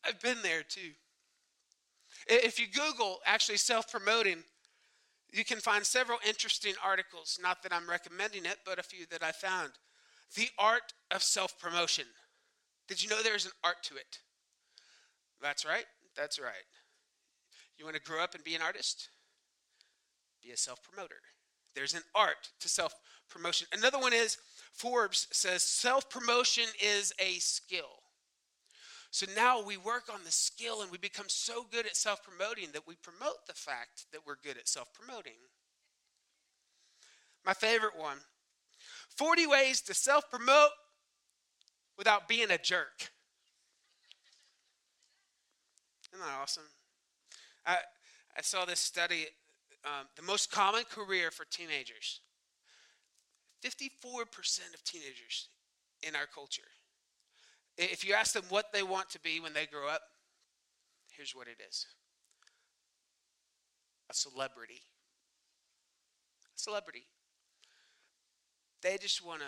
I've 0.06 0.22
been 0.22 0.44
there 0.44 0.62
too. 0.62 0.92
If 2.30 2.60
you 2.60 2.68
Google 2.68 3.20
actually 3.26 3.58
self 3.58 3.92
promoting, 3.92 4.44
you 5.32 5.44
can 5.44 5.60
find 5.60 5.86
several 5.86 6.20
interesting 6.28 6.74
articles. 6.84 7.40
Not 7.42 7.64
that 7.64 7.74
I'm 7.74 7.90
recommending 7.90 8.46
it, 8.46 8.58
but 8.66 8.80
a 8.80 8.84
few 8.84 9.06
that 9.12 9.24
I 9.24 9.32
found. 9.32 9.72
The 10.36 10.50
art 10.58 10.94
of 11.12 11.24
self 11.24 11.60
promotion. 11.60 12.06
Did 12.88 13.04
you 13.04 13.10
know 13.10 13.22
there's 13.22 13.46
an 13.46 13.52
art 13.64 13.84
to 13.84 13.96
it? 13.96 14.20
That's 15.42 15.66
right. 15.66 15.86
That's 16.16 16.40
right. 16.40 16.52
You 17.78 17.86
want 17.86 17.96
to 17.96 18.02
grow 18.02 18.24
up 18.24 18.34
and 18.34 18.44
be 18.44 18.56
an 18.56 18.62
artist? 18.62 19.10
Be 20.44 20.52
a 20.52 20.58
self 20.58 20.82
promoter. 20.82 21.18
There's 21.76 21.94
an 21.94 22.02
art 22.16 22.50
to 22.60 22.70
self 22.70 22.94
promotion. 23.30 23.68
Another 23.72 24.00
one 24.00 24.14
is 24.14 24.38
Forbes 24.74 25.28
says 25.32 25.64
self 25.64 26.10
promotion 26.10 26.66
is 26.84 27.14
a 27.20 27.34
skill. 27.40 28.02
So 29.18 29.26
now 29.36 29.64
we 29.64 29.78
work 29.78 30.14
on 30.14 30.20
the 30.24 30.32
skill 30.32 30.84
and 30.84 30.92
we 30.92 31.00
become 31.00 31.26
so 31.28 31.66
good 31.72 31.88
at 31.88 31.96
self 31.96 32.22
promoting 32.22 32.68
that 32.74 32.86
we 32.86 32.94
promote 33.02 33.48
the 33.48 33.54
fact 33.56 34.06
that 34.12 34.22
we're 34.28 34.36
good 34.44 34.58
at 34.58 34.68
self 34.70 34.94
promoting. 34.94 35.40
My 37.44 37.54
favorite 37.54 37.98
one 37.98 38.20
40 39.18 39.48
ways 39.48 39.82
to 39.82 39.96
self 39.96 40.30
promote 40.30 40.70
without 41.98 42.28
being 42.28 42.52
a 42.52 42.60
jerk. 42.60 43.10
Isn't 46.14 46.24
that 46.24 46.40
awesome? 46.40 46.70
I, 47.66 47.78
I 48.38 48.42
saw 48.44 48.66
this 48.66 48.80
study 48.80 49.26
um, 49.84 50.06
the 50.16 50.22
most 50.22 50.52
common 50.52 50.84
career 50.84 51.32
for 51.32 51.44
teenagers 51.46 52.22
54% 53.66 54.76
of 54.76 54.84
teenagers 54.84 55.50
in 56.04 56.16
our 56.16 56.28
culture 56.28 56.70
if 57.78 58.06
you 58.08 58.14
ask 58.14 58.34
them 58.34 58.44
what 58.50 58.74
they 58.74 58.84
want 58.84 59.10
to 59.12 59.20
be 59.20 59.40
when 59.40 59.54
they 59.54 59.66
grow 59.66 59.88
up, 59.88 60.02
here's 61.12 61.36
what 61.36 61.48
it 61.48 61.62
is 61.68 61.86
a 64.10 64.14
celebrity. 64.14 64.82
A 66.56 66.60
celebrity. 66.60 67.06
They 68.82 68.98
just 68.98 69.26
want 69.26 69.42
to 69.42 69.48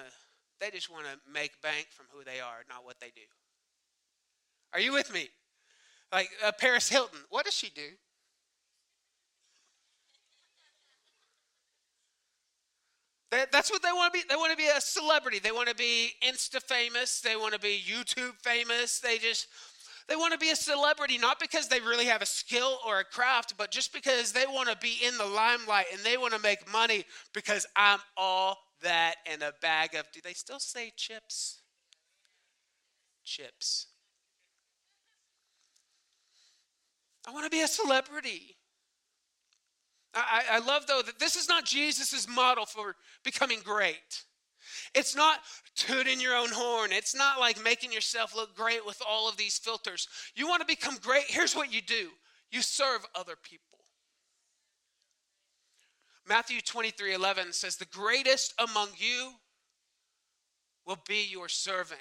they 0.60 0.70
just 0.72 0.92
want 0.92 1.06
to 1.06 1.32
make 1.32 1.62
bank 1.62 1.88
from 1.92 2.08
who 2.12 2.24
they 2.26 2.42
are, 2.42 2.66
not 2.68 2.84
what 2.84 3.00
they 3.00 3.12
do. 3.16 3.22
Are 4.74 4.80
you 4.80 4.92
with 4.92 5.14
me? 5.14 5.30
Like 6.12 6.30
uh, 6.46 6.52
Paris 6.52 6.90
Hilton, 6.90 7.20
what 7.30 7.46
does 7.46 7.54
she 7.54 7.70
do? 7.70 7.92
That's 13.32 13.70
what 13.72 13.84
they 13.84 13.92
want 13.92 14.14
to 14.14 14.20
be. 14.20 14.26
They 14.28 14.36
want 14.36 14.52
to 14.52 14.58
be 14.58 14.68
a 14.76 14.82
celebrity. 14.82 15.40
They 15.40 15.52
want 15.52 15.70
to 15.70 15.76
be 15.76 16.12
Insta 16.28 16.62
famous. 16.62 17.22
They 17.22 17.36
want 17.36 17.54
to 17.54 17.60
be 17.60 17.80
YouTube 17.88 18.34
famous. 18.42 19.00
They 19.00 19.18
just 19.18 19.48
they 20.08 20.16
want 20.16 20.34
to 20.34 20.40
be 20.40 20.50
a 20.50 20.56
celebrity 20.56 21.20
not 21.20 21.40
because 21.40 21.68
they 21.68 21.80
really 21.80 22.06
have 22.06 22.24
a 22.24 22.26
skill 22.26 22.80
or 22.86 23.00
a 23.00 23.04
craft, 23.04 23.54
but 23.58 23.70
just 23.70 23.94
because 23.94 24.32
they 24.32 24.46
want 24.48 24.68
to 24.68 24.78
be 24.78 24.98
in 25.06 25.16
the 25.18 25.26
limelight 25.26 25.86
and 25.94 26.02
they 26.04 26.18
want 26.18 26.34
to 26.34 26.40
make 26.40 26.72
money 26.72 27.06
because 27.32 27.68
I'm 27.76 28.00
all 28.18 28.58
that 28.82 29.16
in 29.32 29.44
a 29.44 29.52
bag 29.62 29.94
of 29.94 30.06
do 30.12 30.20
they 30.24 30.34
still 30.34 30.60
say 30.60 30.92
chips? 30.96 31.62
Chips. 33.24 33.88
I 37.28 37.32
want 37.32 37.46
to 37.46 37.52
be 37.52 37.62
a 37.62 37.68
celebrity. 37.68 38.56
I, 40.14 40.44
I 40.54 40.60
love, 40.60 40.88
though, 40.88 41.02
that 41.06 41.20
this 41.20 41.36
is 41.36 41.48
not 41.48 41.66
Jesus' 41.66 42.28
model 42.28 42.66
for 42.66 42.96
becoming 43.24 43.60
great. 43.64 44.24
It's 44.96 45.16
not 45.16 45.40
tooting 45.76 46.20
your 46.20 46.36
own 46.36 46.50
horn. 46.52 46.92
It's 46.92 47.16
not 47.16 47.40
like 47.40 47.64
making 47.64 47.92
yourself 47.92 48.36
look 48.36 48.56
great 48.56 48.86
with 48.86 49.02
all 49.08 49.30
of 49.30 49.38
these 49.38 49.58
filters. 49.58 50.08
You 50.36 50.48
want 50.48 50.62
to 50.62 50.68
become 50.68 50.98
great? 51.02 51.26
Here's 51.28 51.56
what 51.56 51.72
you 51.72 51.82
do 51.82 52.10
you 52.52 52.62
serve 52.62 53.06
other 53.16 53.36
people. 53.42 53.66
Matthew 56.28 56.62
23 56.62 57.14
11 57.14 57.54
says, 57.54 57.78
The 57.78 57.86
greatest 57.86 58.54
among 58.60 58.90
you 58.98 59.34
will 60.86 61.00
be 61.08 61.28
your 61.30 61.50
servant. 61.50 62.00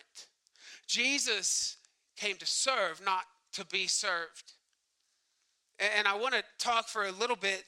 Jesus 0.86 1.76
came 2.16 2.36
to 2.36 2.46
serve, 2.46 3.02
not 3.04 3.24
to 3.52 3.64
be 3.66 3.86
served. 3.86 4.52
And 5.96 6.08
I 6.08 6.16
want 6.16 6.34
to 6.34 6.42
talk 6.58 6.88
for 6.88 7.06
a 7.06 7.12
little 7.12 7.36
bit 7.36 7.64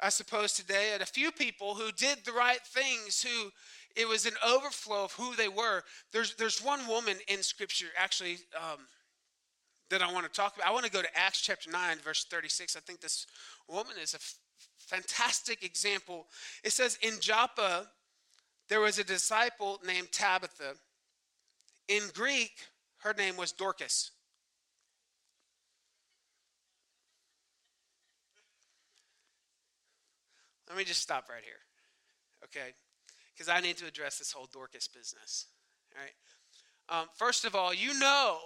I 0.00 0.10
suppose, 0.10 0.52
today 0.52 0.92
at 0.94 1.00
a 1.00 1.06
few 1.06 1.32
people 1.32 1.74
who 1.74 1.90
did 1.92 2.18
the 2.24 2.32
right 2.32 2.60
things, 2.66 3.22
who 3.22 3.50
it 3.94 4.06
was 4.06 4.26
an 4.26 4.34
overflow 4.46 5.04
of 5.04 5.12
who 5.12 5.34
they 5.34 5.48
were. 5.48 5.82
There's, 6.12 6.34
there's 6.34 6.62
one 6.62 6.86
woman 6.86 7.16
in 7.28 7.42
Scripture, 7.42 7.86
actually, 7.96 8.38
um, 8.54 8.86
that 9.88 10.02
I 10.02 10.12
want 10.12 10.26
to 10.26 10.32
talk 10.32 10.56
about. 10.56 10.68
I 10.68 10.72
want 10.72 10.84
to 10.84 10.90
go 10.90 11.00
to 11.00 11.18
Acts 11.18 11.40
chapter 11.40 11.70
9, 11.70 11.98
verse 12.04 12.26
36. 12.30 12.76
I 12.76 12.80
think 12.80 13.00
this 13.00 13.26
woman 13.68 13.94
is 14.02 14.12
a 14.12 14.18
f- 14.18 14.34
fantastic 14.78 15.64
example. 15.64 16.26
It 16.62 16.72
says, 16.72 16.98
In 17.00 17.14
Joppa, 17.20 17.86
there 18.68 18.80
was 18.80 18.98
a 18.98 19.04
disciple 19.04 19.80
named 19.86 20.12
Tabitha. 20.12 20.74
In 21.88 22.02
Greek, 22.14 22.52
her 22.98 23.14
name 23.16 23.36
was 23.36 23.52
Dorcas. 23.52 24.10
Let 30.68 30.78
me 30.78 30.84
just 30.84 31.00
stop 31.00 31.28
right 31.28 31.44
here, 31.44 31.60
okay? 32.44 32.74
Because 33.32 33.48
I 33.48 33.60
need 33.60 33.76
to 33.78 33.86
address 33.86 34.18
this 34.18 34.32
whole 34.32 34.48
Dorcas 34.52 34.88
business, 34.88 35.46
all 35.94 36.02
right? 36.02 36.12
Um, 36.88 37.08
first 37.16 37.44
of 37.44 37.54
all, 37.54 37.74
you 37.74 37.98
know 37.98 38.38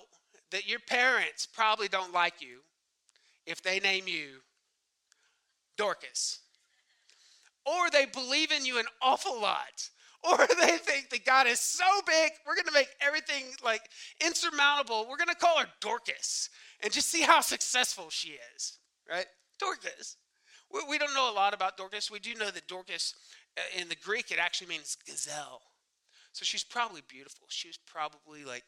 that 0.50 0.68
your 0.68 0.80
parents 0.80 1.46
probably 1.46 1.88
don't 1.88 2.12
like 2.12 2.40
you 2.40 2.60
if 3.46 3.62
they 3.62 3.80
name 3.80 4.04
you 4.06 4.40
Dorcas. 5.76 6.40
Or 7.66 7.90
they 7.90 8.06
believe 8.06 8.52
in 8.52 8.64
you 8.64 8.78
an 8.78 8.86
awful 9.02 9.40
lot. 9.40 9.88
Or 10.22 10.36
they 10.60 10.76
think 10.76 11.10
that 11.10 11.24
God 11.24 11.46
is 11.46 11.60
so 11.60 11.84
big, 12.06 12.32
we're 12.46 12.54
to 12.66 12.72
make 12.72 12.88
everything 13.00 13.44
like 13.64 13.82
insurmountable. 14.24 15.06
We're 15.08 15.16
to 15.28 15.34
call 15.34 15.58
her 15.58 15.66
Dorcas 15.80 16.50
and 16.82 16.92
just 16.92 17.08
see 17.08 17.22
how 17.22 17.40
successful 17.40 18.08
she 18.10 18.36
is, 18.56 18.78
right? 19.08 19.26
Dorcas. 19.58 20.16
We, 20.88 20.98
don't 20.98 21.14
know 21.14 21.30
a 21.30 21.34
lot 21.34 21.52
about 21.54 21.76
Dorcas. 21.76 22.10
We 22.10 22.20
do 22.20 22.34
know 22.34 22.50
that 22.50 22.68
Dorcas, 22.68 23.14
uh, 23.58 23.80
in 23.80 23.88
the 23.88 23.96
Greek, 23.96 24.30
it 24.30 24.38
actually 24.38 24.68
means 24.68 24.96
gazelle. 25.06 25.62
So 26.32 26.44
she's 26.44 26.62
probably 26.64 27.02
beautiful. 27.08 27.46
She 27.48 27.68
was 27.68 27.76
probably 27.76 28.44
like 28.44 28.64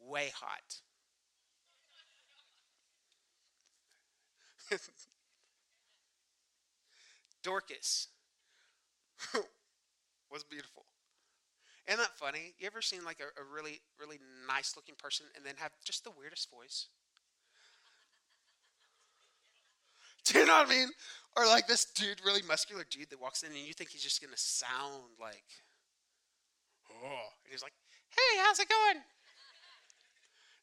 way 0.00 0.30
hot. 0.34 0.80
Dorcas 7.42 8.08
was 10.30 10.44
beautiful. 10.44 10.84
Isn't 11.86 12.00
that 12.00 12.16
funny? 12.18 12.54
You 12.58 12.66
ever 12.66 12.82
seen 12.82 13.04
like 13.04 13.18
a, 13.20 13.40
a 13.40 13.44
really, 13.44 13.80
really 13.98 14.18
nice 14.46 14.76
looking 14.76 14.94
person 14.94 15.26
and 15.34 15.44
then 15.44 15.54
have 15.56 15.72
just 15.84 16.04
the 16.04 16.10
weirdest 16.10 16.50
voice? 16.50 16.88
Do 20.32 20.40
you 20.40 20.46
know 20.46 20.58
what 20.58 20.66
I 20.66 20.70
mean? 20.70 20.88
Or 21.36 21.46
like 21.46 21.66
this 21.66 21.86
dude, 21.86 22.20
really 22.24 22.42
muscular 22.42 22.84
dude 22.90 23.10
that 23.10 23.20
walks 23.20 23.42
in 23.42 23.50
and 23.50 23.60
you 23.60 23.72
think 23.72 23.90
he's 23.90 24.02
just 24.02 24.20
gonna 24.20 24.36
sound 24.36 25.04
like, 25.20 25.44
oh, 26.90 27.28
and 27.44 27.50
he's 27.50 27.62
like, 27.62 27.72
hey, 28.10 28.40
how's 28.42 28.58
it 28.58 28.68
going? 28.68 29.02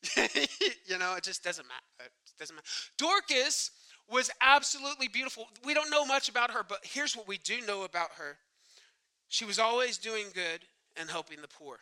you 0.86 0.98
know, 1.00 1.16
it 1.16 1.24
just 1.24 1.44
doesn't 1.44 1.66
matter. 1.68 2.06
It 2.06 2.12
doesn't 2.38 2.56
matter. 2.56 2.68
Dorcas 2.98 3.72
was 4.10 4.30
absolutely 4.42 5.08
beautiful. 5.08 5.48
We 5.64 5.74
don't 5.74 5.90
know 5.90 6.06
much 6.06 6.30
about 6.30 6.52
her, 6.52 6.64
but 6.68 6.80
here's 6.84 7.16
what 7.16 7.28
we 7.28 7.38
do 7.40 7.66
know 7.66 7.84
about 7.84 8.10
her. 8.18 8.38
She 9.30 9.46
was 9.46 9.58
always 9.58 9.98
doing 9.98 10.28
good 10.34 10.62
and 10.96 11.10
helping 11.10 11.42
the 11.42 11.48
poor. 11.48 11.80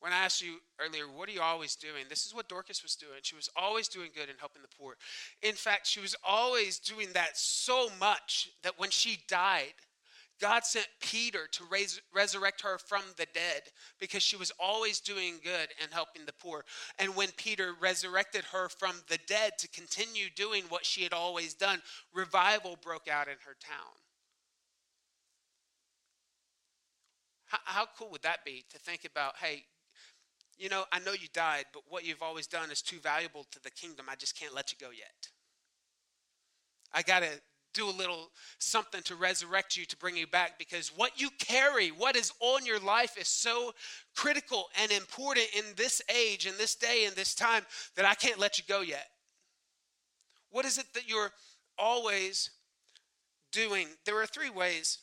When 0.00 0.12
I 0.12 0.18
asked 0.18 0.42
you 0.42 0.58
earlier, 0.80 1.04
what 1.04 1.28
are 1.28 1.32
you 1.32 1.40
always 1.40 1.74
doing? 1.74 2.04
This 2.08 2.24
is 2.24 2.34
what 2.34 2.48
Dorcas 2.48 2.82
was 2.82 2.94
doing. 2.94 3.18
She 3.22 3.34
was 3.34 3.50
always 3.56 3.88
doing 3.88 4.10
good 4.14 4.28
and 4.28 4.38
helping 4.38 4.62
the 4.62 4.68
poor. 4.68 4.96
In 5.42 5.54
fact, 5.54 5.86
she 5.86 6.00
was 6.00 6.14
always 6.26 6.78
doing 6.78 7.08
that 7.14 7.36
so 7.36 7.88
much 7.98 8.50
that 8.62 8.78
when 8.78 8.90
she 8.90 9.18
died, 9.28 9.74
God 10.40 10.64
sent 10.64 10.86
Peter 11.00 11.48
to 11.50 11.64
raise, 11.70 12.00
resurrect 12.14 12.62
her 12.62 12.78
from 12.78 13.02
the 13.16 13.26
dead 13.34 13.62
because 13.98 14.22
she 14.22 14.36
was 14.36 14.52
always 14.60 15.00
doing 15.00 15.34
good 15.42 15.68
and 15.82 15.92
helping 15.92 16.26
the 16.26 16.32
poor. 16.32 16.64
And 16.98 17.16
when 17.16 17.30
Peter 17.36 17.74
resurrected 17.80 18.44
her 18.52 18.68
from 18.68 18.94
the 19.08 19.18
dead 19.26 19.58
to 19.58 19.68
continue 19.68 20.26
doing 20.36 20.62
what 20.68 20.86
she 20.86 21.02
had 21.02 21.12
always 21.12 21.54
done, 21.54 21.82
revival 22.14 22.78
broke 22.80 23.08
out 23.08 23.26
in 23.26 23.34
her 23.44 23.56
town. 23.60 23.94
How, 27.46 27.58
how 27.64 27.86
cool 27.98 28.10
would 28.10 28.22
that 28.22 28.44
be 28.44 28.64
to 28.70 28.78
think 28.78 29.04
about, 29.04 29.36
hey, 29.38 29.64
you 30.58 30.68
know, 30.68 30.84
I 30.92 30.98
know 30.98 31.12
you 31.12 31.28
died, 31.32 31.66
but 31.72 31.82
what 31.88 32.04
you've 32.04 32.22
always 32.22 32.46
done 32.46 32.70
is 32.70 32.82
too 32.82 32.98
valuable 32.98 33.46
to 33.52 33.62
the 33.62 33.70
kingdom. 33.70 34.06
I 34.10 34.16
just 34.16 34.38
can't 34.38 34.54
let 34.54 34.72
you 34.72 34.78
go 34.84 34.90
yet. 34.92 35.28
I 36.92 37.02
got 37.02 37.22
to 37.22 37.28
do 37.74 37.88
a 37.88 37.90
little 37.90 38.30
something 38.58 39.02
to 39.02 39.14
resurrect 39.14 39.76
you, 39.76 39.84
to 39.84 39.96
bring 39.96 40.16
you 40.16 40.26
back, 40.26 40.58
because 40.58 40.88
what 40.88 41.20
you 41.20 41.30
carry, 41.38 41.88
what 41.88 42.16
is 42.16 42.32
on 42.40 42.66
your 42.66 42.80
life, 42.80 43.16
is 43.16 43.28
so 43.28 43.72
critical 44.16 44.64
and 44.82 44.90
important 44.90 45.46
in 45.56 45.64
this 45.76 46.02
age, 46.14 46.46
in 46.46 46.54
this 46.58 46.74
day, 46.74 47.04
in 47.06 47.14
this 47.14 47.34
time, 47.34 47.64
that 47.94 48.04
I 48.04 48.14
can't 48.14 48.38
let 48.38 48.58
you 48.58 48.64
go 48.66 48.80
yet. 48.80 49.06
What 50.50 50.64
is 50.64 50.78
it 50.78 50.86
that 50.94 51.08
you're 51.08 51.30
always 51.78 52.50
doing? 53.52 53.86
There 54.06 54.20
are 54.20 54.26
three 54.26 54.50
ways 54.50 54.98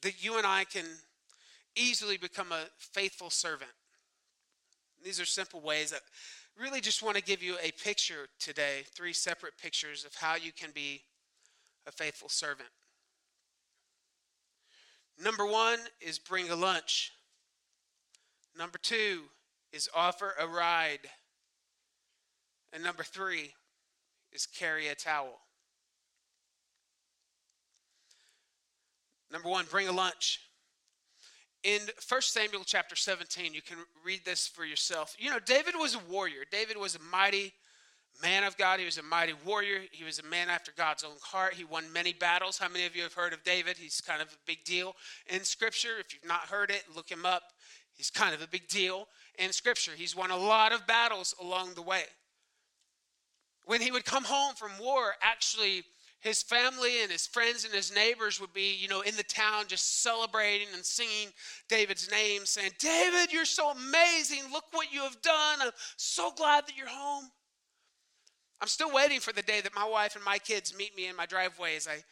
that 0.00 0.24
you 0.24 0.38
and 0.38 0.46
I 0.46 0.64
can 0.64 0.86
easily 1.76 2.16
become 2.16 2.52
a 2.52 2.64
faithful 2.78 3.30
servant. 3.30 3.70
These 5.04 5.20
are 5.20 5.24
simple 5.24 5.60
ways 5.60 5.90
that 5.90 6.00
really 6.58 6.80
just 6.80 7.02
want 7.02 7.16
to 7.16 7.22
give 7.22 7.42
you 7.42 7.56
a 7.62 7.72
picture 7.82 8.28
today, 8.38 8.84
three 8.94 9.12
separate 9.12 9.54
pictures 9.60 10.04
of 10.04 10.14
how 10.14 10.36
you 10.36 10.52
can 10.52 10.70
be 10.74 11.02
a 11.86 11.92
faithful 11.92 12.28
servant. 12.28 12.68
Number 15.22 15.46
one 15.46 15.78
is 16.00 16.18
bring 16.18 16.50
a 16.50 16.56
lunch. 16.56 17.12
Number 18.56 18.78
two 18.78 19.22
is 19.72 19.88
offer 19.94 20.34
a 20.38 20.46
ride. 20.46 21.08
And 22.72 22.82
number 22.82 23.02
three 23.02 23.52
is 24.32 24.46
carry 24.46 24.88
a 24.88 24.94
towel. 24.94 25.38
Number 29.30 29.48
one, 29.48 29.64
bring 29.70 29.88
a 29.88 29.92
lunch. 29.92 30.40
In 31.64 31.80
1 32.08 32.22
Samuel 32.22 32.64
chapter 32.66 32.96
17, 32.96 33.54
you 33.54 33.62
can 33.62 33.76
read 34.04 34.24
this 34.24 34.48
for 34.48 34.64
yourself. 34.64 35.14
You 35.18 35.30
know, 35.30 35.38
David 35.38 35.74
was 35.78 35.94
a 35.94 36.00
warrior. 36.10 36.44
David 36.50 36.76
was 36.76 36.96
a 36.96 36.98
mighty 37.10 37.52
man 38.20 38.42
of 38.42 38.56
God. 38.56 38.80
He 38.80 38.84
was 38.84 38.98
a 38.98 39.02
mighty 39.02 39.34
warrior. 39.46 39.82
He 39.92 40.02
was 40.02 40.18
a 40.18 40.24
man 40.24 40.50
after 40.50 40.72
God's 40.76 41.04
own 41.04 41.16
heart. 41.22 41.54
He 41.54 41.64
won 41.64 41.92
many 41.92 42.12
battles. 42.12 42.58
How 42.58 42.68
many 42.68 42.84
of 42.84 42.96
you 42.96 43.04
have 43.04 43.14
heard 43.14 43.32
of 43.32 43.44
David? 43.44 43.76
He's 43.76 44.00
kind 44.00 44.20
of 44.20 44.28
a 44.28 44.36
big 44.44 44.64
deal 44.64 44.96
in 45.28 45.44
Scripture. 45.44 46.00
If 46.00 46.12
you've 46.12 46.28
not 46.28 46.40
heard 46.40 46.70
it, 46.70 46.82
look 46.96 47.08
him 47.08 47.24
up. 47.24 47.42
He's 47.94 48.10
kind 48.10 48.34
of 48.34 48.42
a 48.42 48.48
big 48.48 48.66
deal 48.66 49.06
in 49.38 49.52
Scripture. 49.52 49.92
He's 49.94 50.16
won 50.16 50.32
a 50.32 50.36
lot 50.36 50.72
of 50.72 50.84
battles 50.88 51.32
along 51.40 51.74
the 51.74 51.82
way. 51.82 52.04
When 53.66 53.80
he 53.80 53.92
would 53.92 54.04
come 54.04 54.24
home 54.24 54.56
from 54.56 54.72
war, 54.80 55.14
actually, 55.22 55.84
his 56.22 56.40
family 56.40 57.02
and 57.02 57.10
his 57.10 57.26
friends 57.26 57.64
and 57.64 57.74
his 57.74 57.92
neighbors 57.92 58.40
would 58.40 58.52
be, 58.52 58.76
you 58.80 58.86
know, 58.86 59.00
in 59.00 59.16
the 59.16 59.24
town 59.24 59.64
just 59.66 60.02
celebrating 60.02 60.68
and 60.72 60.84
singing 60.84 61.28
David's 61.68 62.08
name, 62.10 62.46
saying, 62.46 62.70
David, 62.78 63.32
you're 63.32 63.44
so 63.44 63.70
amazing. 63.70 64.44
Look 64.52 64.64
what 64.70 64.92
you 64.92 65.00
have 65.02 65.20
done. 65.20 65.58
I'm 65.60 65.72
so 65.96 66.30
glad 66.30 66.66
that 66.66 66.76
you're 66.76 66.86
home. 66.88 67.24
I'm 68.60 68.68
still 68.68 68.92
waiting 68.92 69.18
for 69.18 69.32
the 69.32 69.42
day 69.42 69.60
that 69.62 69.74
my 69.74 69.84
wife 69.84 70.14
and 70.14 70.24
my 70.24 70.38
kids 70.38 70.76
meet 70.76 70.96
me 70.96 71.08
in 71.08 71.16
my 71.16 71.26
driveway 71.26 71.74
as 71.74 71.88
I 71.88 72.04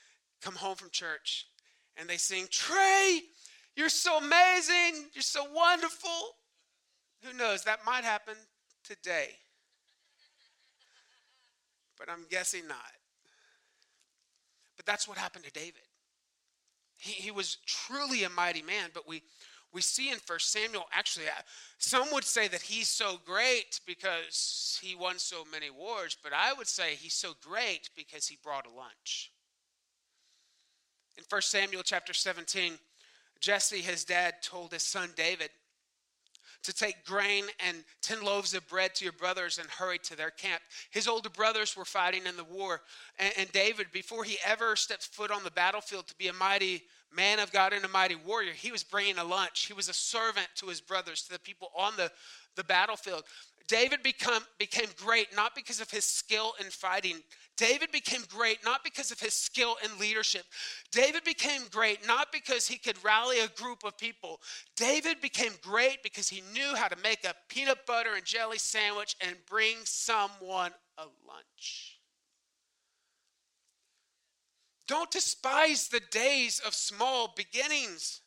come 0.43 0.57
home 0.57 0.75
from 0.75 0.91
church 0.91 1.47
and 1.97 2.09
they 2.09 2.17
sing, 2.17 2.49
Trey, 2.51 3.21
you're 3.77 3.89
so 3.89 4.19
amazing. 4.19 5.07
You're 5.15 5.23
so 5.23 5.45
wonderful. 5.55 6.11
Who 7.23 7.33
knows? 7.39 7.63
That 7.63 7.81
might 7.87 8.03
happen 8.03 8.35
today. 8.83 9.29
But 11.97 12.11
I'm 12.11 12.25
guessing 12.29 12.67
not. 12.67 13.00
That's 14.91 15.07
what 15.07 15.19
happened 15.19 15.45
to 15.45 15.53
David. 15.53 15.87
He, 16.97 17.13
he 17.13 17.31
was 17.31 17.59
truly 17.65 18.25
a 18.25 18.29
mighty 18.29 18.61
man, 18.61 18.91
but 18.93 19.07
we 19.07 19.23
we 19.73 19.83
see 19.83 20.11
in 20.11 20.19
First 20.19 20.51
Samuel, 20.51 20.87
actually, 20.93 21.27
uh, 21.27 21.43
some 21.79 22.09
would 22.13 22.25
say 22.25 22.49
that 22.49 22.61
he's 22.61 22.89
so 22.89 23.21
great 23.25 23.79
because 23.87 24.81
he 24.83 24.97
won 24.97 25.21
so 25.21 25.45
many 25.53 25.71
wars, 25.71 26.17
but 26.21 26.33
I 26.33 26.53
would 26.55 26.67
say 26.67 26.97
he's 26.97 27.15
so 27.15 27.35
great 27.41 27.89
because 27.95 28.27
he 28.27 28.37
brought 28.43 28.67
a 28.67 28.77
lunch. 28.77 29.31
In 31.17 31.23
First 31.23 31.53
Samuel 31.53 31.85
chapter 31.85 32.13
17, 32.13 32.73
Jesse, 33.39 33.83
his 33.83 34.05
dad, 34.05 34.43
told 34.43 34.73
his 34.73 34.83
son 34.83 35.11
David 35.15 35.51
to 36.63 36.73
take 36.73 37.05
grain 37.05 37.45
and 37.67 37.79
10 38.03 38.23
loaves 38.23 38.55
of 38.55 38.67
bread 38.69 38.95
to 38.97 39.05
your 39.05 39.13
brothers 39.13 39.59
and 39.59 39.69
hurry 39.69 39.99
to 39.99 40.17
their 40.17 40.31
camp. 40.31 40.63
His 40.91 41.09
older 41.09 41.31
brothers 41.31 41.77
were 41.77 41.85
fighting 41.85 42.27
in 42.27 42.37
the 42.37 42.45
war, 42.45 42.83
and, 43.19 43.33
and 43.39 43.53
David, 43.53 43.87
before 43.93 44.25
he 44.25 44.39
ever 44.45 44.77
stepped 44.77 45.07
foot 45.07 45.31
on 45.31 45.45
the 45.45 45.51
battlefield 45.51 46.07
to 46.09 46.15
be 46.17 46.29
a 46.29 46.33
mighty 46.33 46.83
man 47.15 47.39
of 47.39 47.53
God 47.53 47.73
and 47.73 47.85
a 47.85 47.89
mighty 47.89 48.17
warrior. 48.17 48.53
He 48.53 48.73
was 48.73 48.83
bringing 48.83 49.19
a 49.19 49.25
lunch. 49.25 49.67
He 49.67 49.73
was 49.73 49.89
a 49.89 49.95
servant 49.95 50.49
to 50.57 50.67
his 50.67 50.81
brothers, 50.81 51.23
to 51.23 51.33
the 51.33 51.39
people 51.39 51.69
on 51.77 51.97
the, 51.97 52.11
the 52.57 52.65
battlefield. 52.65 53.25
David 53.69 54.03
become, 54.03 54.43
became 54.59 54.89
great 54.97 55.29
not 55.37 55.55
because 55.55 55.81
of 55.81 55.91
his 55.91 56.05
skill 56.05 56.55
in 56.61 56.67
fighting. 56.67 57.17
David 57.57 57.93
became 57.93 58.23
great 58.29 58.59
not 58.65 58.83
because 58.83 59.13
of 59.13 59.21
his 59.21 59.35
skill 59.35 59.77
in 59.85 59.97
leadership. 60.01 60.45
David 60.91 61.23
became 61.25 61.63
great 61.71 62.05
not 62.07 62.33
because 62.33 62.67
he 62.67 62.79
could 62.79 62.97
rally 63.05 63.39
a 63.39 63.49
group 63.49 63.85
of 63.85 63.97
people. 63.97 64.41
David 64.77 65.21
became 65.21 65.53
great 65.63 66.03
because 66.03 66.29
he 66.29 66.43
knew 66.53 66.75
how 66.75 66.89
to 66.89 66.97
make 67.03 67.25
a 67.25 67.35
peanut 67.49 67.87
butter 67.87 68.15
and 68.17 68.25
jelly 68.25 68.59
sandwich 68.59 69.15
and 69.21 69.37
bring 69.49 69.77
someone 69.85 70.73
a 70.99 71.05
lunch. 71.29 71.90
Don't 74.91 75.13
despise 75.13 75.87
the 75.87 76.01
days 76.11 76.61
of 76.67 76.75
small 76.75 77.33
beginnings. 77.37 78.23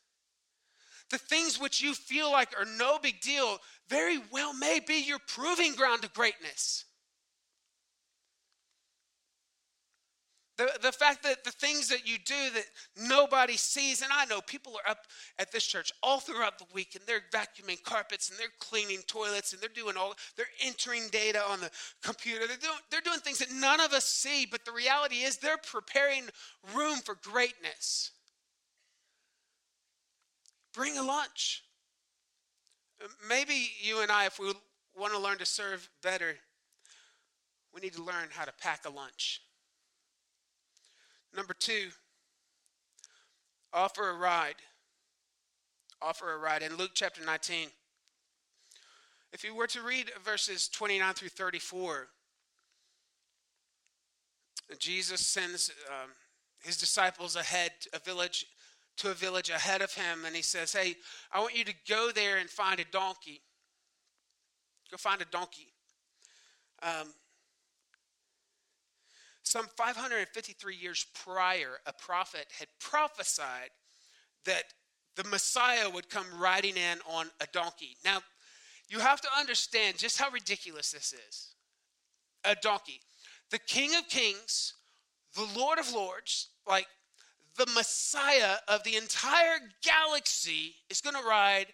The 1.10 1.18
things 1.18 1.60
which 1.60 1.82
you 1.82 1.94
feel 1.94 2.32
like 2.32 2.58
are 2.58 2.64
no 2.64 2.98
big 3.00 3.20
deal 3.20 3.58
very 3.90 4.18
well 4.32 4.54
may 4.54 4.80
be 4.80 5.04
your 5.06 5.20
proving 5.28 5.76
ground 5.76 6.06
of 6.06 6.14
greatness. 6.14 6.86
The, 10.56 10.70
the 10.84 10.92
fact 10.92 11.24
that 11.24 11.44
the 11.44 11.52
things 11.52 11.88
that 11.90 12.08
you 12.08 12.18
do 12.24 12.36
that 12.54 12.66
nobody 13.08 13.58
sees, 13.58 14.04
and 14.04 14.12
I 14.14 14.26
know 14.26 14.40
people 14.40 14.74
are 14.74 14.92
up 14.92 15.08
at 15.40 15.52
this 15.52 15.64
church 15.64 15.92
all 16.04 16.20
throughout 16.20 16.60
the 16.60 16.66
week 16.74 16.96
and 16.96 17.04
they're 17.08 17.24
vacuuming 17.34 17.82
carpets 17.82 18.30
and 18.30 18.38
they're 18.38 18.54
cleaning 18.60 19.00
toilets 19.08 19.54
and 19.54 19.62
they're 19.62 19.70
doing 19.70 19.98
all, 19.98 20.14
they're 20.38 20.46
entering 20.64 21.08
data 21.12 21.42
on 21.50 21.60
the 21.60 21.72
computer. 22.04 22.46
They're 22.46 22.58
doing, 22.58 22.78
they're 22.92 23.02
doing 23.02 23.20
things 23.20 23.40
that 23.40 23.52
none 23.52 23.80
of 23.80 23.94
us 23.94 24.06
see, 24.06 24.46
but 24.46 24.64
the 24.64 24.72
reality 24.72 25.24
is 25.24 25.38
they're 25.38 25.58
preparing 25.58 26.26
room 26.76 26.98
for 26.98 27.16
greatness. 27.24 28.12
Bring 30.72 31.00
a 31.00 31.04
lunch. 31.04 31.64
Maybe 33.28 33.70
you 33.82 34.02
and 34.02 34.12
I, 34.12 34.28
if 34.28 34.38
we 34.38 34.54
want 34.96 35.14
to 35.14 35.20
learn 35.20 35.40
to 35.40 35.46
serve 35.48 35.90
better, 36.04 36.36
we 37.74 37.82
need 37.82 37.94
to 37.94 38.04
learn 38.04 38.28
how 38.30 38.46
to 38.46 38.54
pack 38.62 38.86
a 38.86 38.90
lunch. 38.90 39.42
Number 41.36 41.54
two, 41.54 41.90
offer 43.74 44.10
a 44.10 44.18
ride. 44.18 44.56
Offer 46.02 46.34
a 46.34 46.38
ride. 46.38 46.62
In 46.62 46.76
Luke 46.78 46.92
chapter 46.94 47.24
19, 47.26 47.70
if 49.32 49.44
you 49.44 49.56
were 49.56 49.68
to 49.68 49.82
read 49.82 50.12
verses 50.24 50.68
29 50.68 51.14
through 51.14 51.30
34, 51.30 52.08
Jesus 54.78 55.26
sends 55.26 55.72
um, 55.90 56.12
his 56.64 56.78
disciples 56.78 57.36
ahead, 57.36 57.72
a 57.94 58.00
village 58.00 58.46
to 58.98 59.10
a 59.10 59.14
village 59.14 59.50
ahead 59.50 59.82
of 59.82 59.92
him, 59.94 60.26
and 60.26 60.36
he 60.36 60.44
says, 60.44 60.72
Hey, 60.74 60.96
I 61.32 61.40
want 61.40 61.58
you 61.58 61.66
to 61.66 61.74
go 61.90 62.12
there 62.14 62.38
and 62.38 62.50
find 62.50 62.80
a 62.80 62.86
donkey. 62.92 63.42
Go 64.92 64.98
find 64.98 65.22
a 65.22 65.26
donkey. 65.26 65.74
Um, 66.84 67.08
some 69.44 69.68
553 69.78 70.76
years 70.76 71.06
prior, 71.14 71.80
a 71.86 71.94
prophet 71.94 72.48
had 72.58 72.68
prophesied 72.80 73.70
that 74.46 74.64
the 75.16 75.24
Messiah 75.26 75.90
would 75.90 76.10
come 76.10 76.26
riding 76.40 76.76
in 76.76 77.00
on 77.08 77.28
a 77.40 77.46
donkey. 77.52 77.98
Now, 78.04 78.20
you 78.90 79.00
have 79.00 79.22
to 79.22 79.28
understand 79.38 79.98
just 79.98 80.20
how 80.20 80.30
ridiculous 80.30 80.92
this 80.92 81.14
is. 81.14 81.54
A 82.44 82.56
donkey. 82.56 83.00
The 83.52 83.60
King 83.60 83.96
of 83.96 84.08
Kings, 84.08 84.74
the 85.36 85.48
Lord 85.56 85.80
of 85.80 85.94
Lords, 85.94 86.50
like 86.68 86.88
the 87.58 87.68
Messiah 87.76 88.56
of 88.68 88.84
the 88.84 88.96
entire 88.96 89.60
galaxy 89.84 90.76
is 90.90 91.02
going 91.02 91.16
to 91.16 91.28
ride 91.28 91.68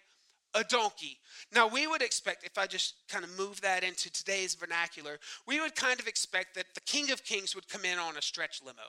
a 0.54 0.64
donkey. 0.64 1.18
Now, 1.54 1.68
we 1.68 1.86
would 1.86 2.02
expect, 2.02 2.44
if 2.44 2.58
I 2.58 2.66
just 2.66 2.94
kind 3.08 3.24
of 3.24 3.38
move 3.38 3.60
that 3.60 3.84
into 3.84 4.10
today's 4.10 4.54
vernacular, 4.54 5.18
we 5.46 5.60
would 5.60 5.74
kind 5.74 6.00
of 6.00 6.06
expect 6.06 6.54
that 6.56 6.66
the 6.74 6.80
King 6.80 7.10
of 7.10 7.24
Kings 7.24 7.54
would 7.54 7.68
come 7.68 7.84
in 7.84 7.98
on 7.98 8.16
a 8.16 8.22
stretch 8.22 8.60
limo, 8.64 8.82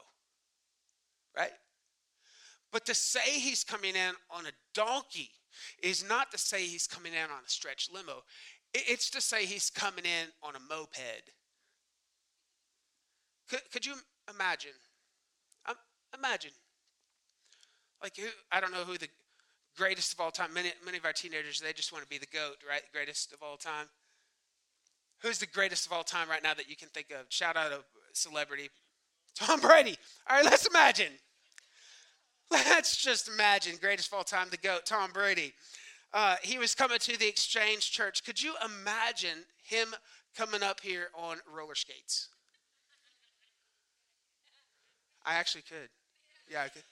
right? 1.38 1.52
But 2.71 2.86
to 2.86 2.95
say 2.95 3.39
he's 3.39 3.63
coming 3.63 3.95
in 3.95 4.13
on 4.30 4.45
a 4.45 4.52
donkey 4.74 5.30
is 5.84 6.08
not 6.08 6.32
to 6.32 6.38
say 6.38 6.63
he's 6.63 6.88
coming 6.88 7.13
in 7.13 7.24
on 7.24 7.43
a 7.45 7.50
stretch 7.50 7.89
limo, 7.93 8.24
it's 8.74 9.10
to 9.12 9.21
say 9.21 9.45
he's 9.45 9.69
coming 9.69 10.06
in 10.06 10.28
on 10.41 10.56
a 10.56 10.60
moped. 10.60 11.32
Could, 13.50 13.60
could 13.71 13.86
you 13.86 13.95
imagine? 14.34 14.71
Um, 15.67 15.76
imagine. 16.17 16.52
Like, 18.02 18.15
who, 18.15 18.28
I 18.52 18.62
don't 18.62 18.71
know 18.71 18.86
who 18.86 18.97
the 18.97 19.10
greatest 19.77 20.13
of 20.13 20.19
all 20.19 20.31
time. 20.31 20.53
Many, 20.53 20.71
many 20.86 20.97
of 20.97 21.05
our 21.05 21.13
teenagers, 21.13 21.60
they 21.60 21.73
just 21.73 21.91
want 21.91 22.03
to 22.03 22.10
be 22.10 22.17
the 22.17 22.27
GOAT, 22.27 22.57
right? 22.67 22.81
Greatest 22.93 23.34
of 23.34 23.41
all 23.41 23.57
time. 23.57 23.88
Who's 25.21 25.38
the 25.38 25.47
greatest 25.47 25.86
of 25.86 25.93
all 25.93 26.03
time 26.03 26.29
right 26.29 26.43
now 26.43 26.53
that 26.53 26.69
you 26.69 26.75
can 26.75 26.89
think 26.89 27.12
of? 27.12 27.25
Shout 27.29 27.55
out 27.55 27.71
a 27.71 27.79
celebrity. 28.13 28.69
Tom 29.36 29.60
Brady. 29.60 29.95
All 30.29 30.38
right, 30.38 30.45
let's 30.45 30.65
imagine. 30.65 31.13
Let's 32.49 32.97
just 32.97 33.29
imagine 33.29 33.77
greatest 33.79 34.10
of 34.10 34.17
all 34.17 34.23
time, 34.23 34.47
the 34.51 34.57
GOAT, 34.57 34.86
Tom 34.86 35.12
Brady. 35.13 35.53
Uh, 36.13 36.36
he 36.43 36.57
was 36.57 36.75
coming 36.75 36.99
to 36.99 37.17
the 37.17 37.27
Exchange 37.27 37.91
Church. 37.91 38.25
Could 38.25 38.41
you 38.41 38.55
imagine 38.65 39.45
him 39.63 39.95
coming 40.36 40.62
up 40.62 40.81
here 40.81 41.07
on 41.15 41.38
roller 41.51 41.75
skates? 41.75 42.27
I 45.25 45.36
actually 45.36 45.62
could. 45.62 45.89
Yeah, 46.49 46.63
I 46.63 46.67
could. 46.67 46.84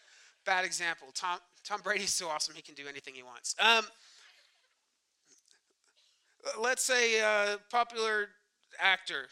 Bad 0.45 0.65
example. 0.65 1.09
Tom, 1.13 1.39
Tom 1.63 1.81
Brady's 1.83 2.13
so 2.13 2.27
awesome, 2.29 2.55
he 2.55 2.61
can 2.61 2.75
do 2.75 2.87
anything 2.87 3.13
he 3.13 3.23
wants. 3.23 3.55
Um, 3.59 3.85
let's 6.59 6.83
say 6.83 7.19
a 7.19 7.57
popular 7.69 8.29
actor. 8.79 9.27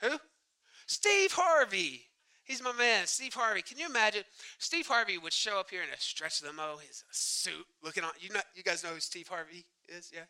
Who? 0.00 0.18
Steve 0.86 1.32
Harvey. 1.32 2.02
He's 2.44 2.62
my 2.62 2.72
man, 2.72 3.06
Steve 3.06 3.32
Harvey. 3.32 3.62
Can 3.62 3.78
you 3.78 3.86
imagine? 3.86 4.22
Steve 4.58 4.86
Harvey 4.86 5.16
would 5.16 5.32
show 5.32 5.58
up 5.58 5.70
here 5.70 5.82
in 5.82 5.88
a 5.88 5.98
stretch 5.98 6.42
limo, 6.42 6.76
his 6.76 7.02
suit, 7.10 7.64
looking 7.82 8.04
on. 8.04 8.10
You 8.20 8.34
know, 8.34 8.40
you 8.54 8.62
guys 8.62 8.84
know 8.84 8.90
who 8.90 9.00
Steve 9.00 9.28
Harvey 9.28 9.64
is, 9.88 10.10
yeah? 10.14 10.24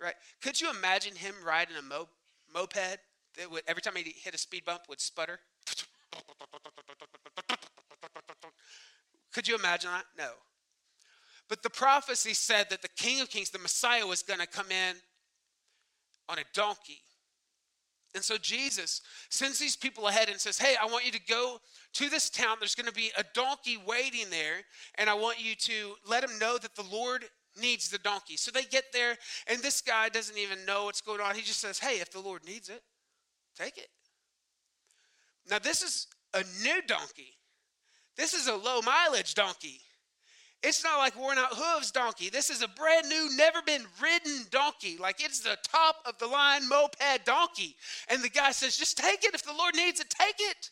Right. 0.00 0.14
Could 0.42 0.60
you 0.60 0.70
imagine 0.70 1.14
him 1.14 1.34
riding 1.46 1.76
a 1.76 1.82
mo- 1.82 2.08
moped 2.52 2.98
that 3.36 3.50
would 3.50 3.62
every 3.68 3.80
time 3.80 3.94
he 3.94 4.12
hit 4.22 4.34
a 4.34 4.38
speed 4.38 4.64
bump 4.64 4.82
would 4.88 5.00
sputter? 5.00 5.38
Could 9.36 9.46
you 9.46 9.54
imagine 9.54 9.90
that? 9.90 10.06
No. 10.16 10.30
But 11.50 11.62
the 11.62 11.68
prophecy 11.68 12.32
said 12.32 12.70
that 12.70 12.80
the 12.80 12.88
King 12.96 13.20
of 13.20 13.28
Kings, 13.28 13.50
the 13.50 13.58
Messiah, 13.58 14.06
was 14.06 14.22
going 14.22 14.40
to 14.40 14.46
come 14.46 14.70
in 14.70 14.96
on 16.26 16.38
a 16.38 16.44
donkey. 16.54 17.02
And 18.14 18.24
so 18.24 18.38
Jesus 18.38 19.02
sends 19.28 19.58
these 19.58 19.76
people 19.76 20.08
ahead 20.08 20.30
and 20.30 20.40
says, 20.40 20.56
Hey, 20.56 20.74
I 20.80 20.86
want 20.86 21.04
you 21.04 21.12
to 21.12 21.20
go 21.28 21.58
to 21.92 22.08
this 22.08 22.30
town. 22.30 22.56
There's 22.60 22.74
going 22.74 22.86
to 22.86 22.94
be 22.94 23.10
a 23.18 23.24
donkey 23.34 23.76
waiting 23.86 24.30
there, 24.30 24.62
and 24.94 25.10
I 25.10 25.12
want 25.12 25.38
you 25.38 25.54
to 25.54 25.96
let 26.08 26.24
him 26.24 26.38
know 26.38 26.56
that 26.56 26.74
the 26.74 26.86
Lord 26.90 27.26
needs 27.60 27.90
the 27.90 27.98
donkey. 27.98 28.38
So 28.38 28.50
they 28.50 28.62
get 28.62 28.84
there, 28.94 29.18
and 29.48 29.60
this 29.60 29.82
guy 29.82 30.08
doesn't 30.08 30.38
even 30.38 30.64
know 30.64 30.84
what's 30.86 31.02
going 31.02 31.20
on. 31.20 31.34
He 31.34 31.42
just 31.42 31.60
says, 31.60 31.78
Hey, 31.78 32.00
if 32.00 32.10
the 32.10 32.20
Lord 32.20 32.42
needs 32.46 32.70
it, 32.70 32.80
take 33.54 33.76
it. 33.76 33.88
Now, 35.50 35.58
this 35.58 35.82
is 35.82 36.06
a 36.32 36.42
new 36.62 36.80
donkey. 36.86 37.35
This 38.16 38.32
is 38.34 38.48
a 38.48 38.56
low 38.56 38.80
mileage 38.82 39.34
donkey. 39.34 39.80
It's 40.62 40.82
not 40.82 40.98
like 40.98 41.18
worn 41.18 41.38
out 41.38 41.52
hooves 41.52 41.90
donkey. 41.90 42.30
This 42.30 42.50
is 42.50 42.62
a 42.62 42.68
brand 42.68 43.08
new, 43.08 43.28
never 43.36 43.60
been 43.62 43.84
ridden 44.02 44.46
donkey. 44.50 44.96
Like 44.98 45.22
it's 45.22 45.40
the 45.40 45.56
top 45.62 45.96
of 46.06 46.18
the 46.18 46.26
line 46.26 46.68
moped 46.68 47.24
donkey. 47.24 47.76
And 48.08 48.22
the 48.22 48.30
guy 48.30 48.52
says, 48.52 48.76
just 48.76 48.96
take 48.96 49.24
it. 49.24 49.34
If 49.34 49.44
the 49.44 49.52
Lord 49.52 49.76
needs 49.76 50.00
it, 50.00 50.10
take 50.10 50.36
it. 50.38 50.70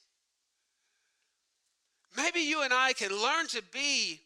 Maybe 2.16 2.40
you 2.40 2.62
and 2.62 2.72
I 2.72 2.92
can 2.92 3.10
learn 3.10 3.46
to 3.48 3.62
be 3.72 4.20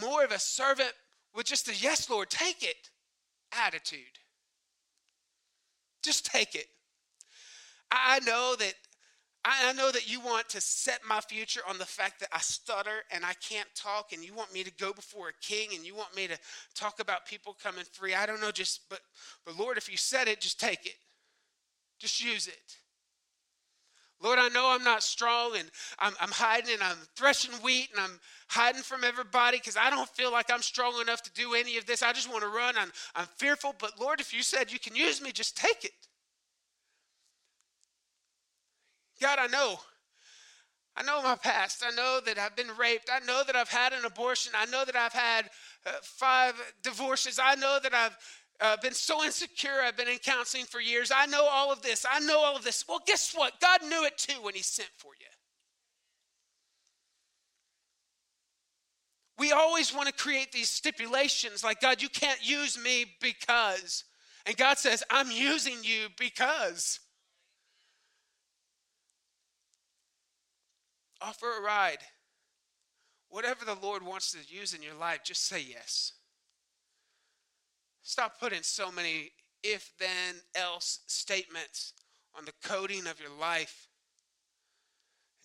more 0.00 0.24
of 0.24 0.30
a 0.30 0.38
servant 0.38 0.92
with 1.34 1.46
just 1.46 1.68
a 1.68 1.74
yes, 1.74 2.08
Lord, 2.08 2.30
take 2.30 2.62
it 2.62 2.90
attitude. 3.52 4.00
Just 6.02 6.26
take 6.26 6.54
it. 6.54 6.66
I 7.90 8.20
know 8.20 8.54
that 8.58 8.74
I 9.44 9.72
know 9.74 9.92
that 9.92 10.10
you 10.10 10.20
want 10.20 10.48
to 10.50 10.60
set 10.60 11.00
my 11.06 11.20
future 11.20 11.60
on 11.68 11.76
the 11.76 11.84
fact 11.84 12.20
that 12.20 12.30
I 12.32 12.38
stutter 12.38 13.04
and 13.10 13.24
I 13.24 13.34
can't 13.34 13.68
talk, 13.74 14.12
and 14.12 14.24
you 14.24 14.32
want 14.32 14.54
me 14.54 14.64
to 14.64 14.72
go 14.72 14.92
before 14.92 15.28
a 15.28 15.32
king, 15.42 15.68
and 15.74 15.84
you 15.84 15.94
want 15.94 16.16
me 16.16 16.26
to 16.26 16.38
talk 16.74 16.98
about 16.98 17.26
people 17.26 17.54
coming 17.62 17.84
free. 17.92 18.14
I 18.14 18.24
don't 18.24 18.40
know, 18.40 18.50
just 18.50 18.88
but 18.88 19.00
but 19.44 19.58
Lord, 19.58 19.76
if 19.76 19.90
you 19.90 19.98
said 19.98 20.28
it, 20.28 20.40
just 20.40 20.58
take 20.58 20.86
it, 20.86 20.96
just 21.98 22.24
use 22.24 22.46
it. 22.46 22.76
Lord, 24.22 24.38
I 24.38 24.48
know 24.48 24.70
I'm 24.70 24.84
not 24.84 25.02
strong, 25.02 25.56
and 25.58 25.68
I'm, 25.98 26.14
I'm 26.18 26.30
hiding, 26.30 26.72
and 26.72 26.82
I'm 26.82 26.96
threshing 27.14 27.52
wheat, 27.56 27.90
and 27.92 28.00
I'm 28.00 28.18
hiding 28.48 28.80
from 28.80 29.04
everybody 29.04 29.58
because 29.58 29.76
I 29.76 29.90
don't 29.90 30.08
feel 30.08 30.32
like 30.32 30.50
I'm 30.50 30.62
strong 30.62 30.98
enough 31.02 31.22
to 31.22 31.32
do 31.32 31.52
any 31.54 31.76
of 31.76 31.84
this. 31.84 32.02
I 32.02 32.12
just 32.12 32.30
want 32.30 32.42
to 32.42 32.48
run. 32.48 32.76
I'm, 32.78 32.90
I'm 33.14 33.26
fearful, 33.36 33.74
but 33.78 34.00
Lord, 34.00 34.20
if 34.20 34.32
you 34.32 34.42
said 34.42 34.72
you 34.72 34.78
can 34.78 34.96
use 34.96 35.20
me, 35.20 35.32
just 35.32 35.58
take 35.58 35.84
it. 35.84 35.92
God, 39.20 39.38
I 39.38 39.46
know. 39.46 39.78
I 40.96 41.02
know 41.02 41.22
my 41.22 41.34
past. 41.36 41.84
I 41.86 41.94
know 41.94 42.20
that 42.24 42.38
I've 42.38 42.54
been 42.54 42.70
raped. 42.78 43.10
I 43.12 43.24
know 43.26 43.42
that 43.46 43.56
I've 43.56 43.68
had 43.68 43.92
an 43.92 44.04
abortion. 44.04 44.52
I 44.56 44.66
know 44.66 44.84
that 44.84 44.94
I've 44.94 45.12
had 45.12 45.50
uh, 45.86 45.92
five 46.02 46.54
divorces. 46.82 47.40
I 47.42 47.56
know 47.56 47.78
that 47.82 47.92
I've 47.92 48.16
uh, 48.60 48.76
been 48.80 48.94
so 48.94 49.24
insecure. 49.24 49.80
I've 49.82 49.96
been 49.96 50.08
in 50.08 50.18
counseling 50.18 50.66
for 50.66 50.80
years. 50.80 51.10
I 51.14 51.26
know 51.26 51.46
all 51.50 51.72
of 51.72 51.82
this. 51.82 52.06
I 52.08 52.20
know 52.20 52.38
all 52.38 52.56
of 52.56 52.62
this. 52.62 52.84
Well, 52.88 53.00
guess 53.04 53.32
what? 53.34 53.60
God 53.60 53.82
knew 53.82 54.04
it 54.04 54.16
too 54.16 54.40
when 54.42 54.54
He 54.54 54.62
sent 54.62 54.90
for 54.96 55.12
you. 55.18 55.26
We 59.36 59.50
always 59.50 59.92
want 59.92 60.06
to 60.06 60.14
create 60.14 60.52
these 60.52 60.70
stipulations 60.70 61.64
like, 61.64 61.80
God, 61.80 62.00
you 62.00 62.08
can't 62.08 62.38
use 62.48 62.78
me 62.78 63.06
because. 63.20 64.04
And 64.46 64.56
God 64.56 64.78
says, 64.78 65.02
I'm 65.10 65.30
using 65.32 65.78
you 65.82 66.06
because. 66.16 67.00
Offer 71.20 71.58
a 71.58 71.62
ride. 71.62 71.98
Whatever 73.28 73.64
the 73.64 73.74
Lord 73.74 74.04
wants 74.04 74.32
to 74.32 74.38
use 74.46 74.74
in 74.74 74.82
your 74.82 74.94
life, 74.94 75.20
just 75.24 75.46
say 75.46 75.60
yes. 75.60 76.12
Stop 78.02 78.38
putting 78.38 78.62
so 78.62 78.92
many 78.92 79.30
if 79.62 79.92
then 79.98 80.36
else 80.54 81.00
statements 81.06 81.94
on 82.36 82.44
the 82.44 82.52
coding 82.62 83.06
of 83.06 83.18
your 83.18 83.30
life. 83.40 83.88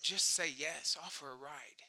Just 0.02 0.36
say 0.36 0.52
yes, 0.56 0.98
offer 1.02 1.28
a 1.28 1.36
ride. 1.36 1.82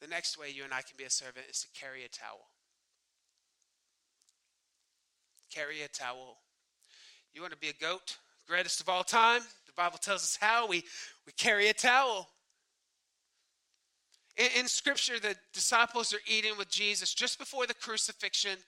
The 0.00 0.06
next 0.06 0.38
way 0.38 0.50
you 0.50 0.64
and 0.64 0.72
I 0.72 0.82
can 0.82 0.96
be 0.96 1.04
a 1.04 1.10
servant 1.10 1.46
is 1.50 1.60
to 1.60 1.68
carry 1.78 2.04
a 2.04 2.08
towel. 2.08 2.48
Carry 5.52 5.82
a 5.82 5.88
towel. 5.88 6.38
You 7.32 7.42
want 7.42 7.52
to 7.52 7.58
be 7.58 7.68
a 7.68 7.72
goat, 7.72 8.16
greatest 8.46 8.80
of 8.80 8.88
all 8.88 9.04
time? 9.04 9.42
Bible 9.80 9.96
tells 9.96 10.22
us 10.22 10.36
how 10.38 10.66
we, 10.66 10.84
we 11.24 11.32
carry 11.38 11.68
a 11.68 11.72
towel. 11.72 12.28
In, 14.36 14.48
in 14.58 14.68
Scripture, 14.68 15.18
the 15.18 15.34
disciples 15.54 16.12
are 16.12 16.20
eating 16.26 16.52
with 16.58 16.68
Jesus 16.68 17.14
just 17.14 17.38
before 17.38 17.66
the 17.66 17.72
crucifixion, 17.72 18.58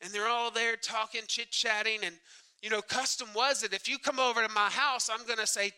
and 0.00 0.12
they're 0.12 0.28
all 0.28 0.52
there 0.52 0.76
talking, 0.76 1.22
chit 1.26 1.50
chatting. 1.50 1.98
And, 2.04 2.14
you 2.62 2.70
know, 2.70 2.80
custom 2.80 3.26
was 3.34 3.62
that 3.62 3.74
if 3.74 3.88
you 3.88 3.98
come 3.98 4.20
over 4.20 4.46
to 4.46 4.54
my 4.54 4.70
house, 4.70 5.10
I'm 5.12 5.26
going 5.26 5.40
to 5.40 5.46
say, 5.46 5.72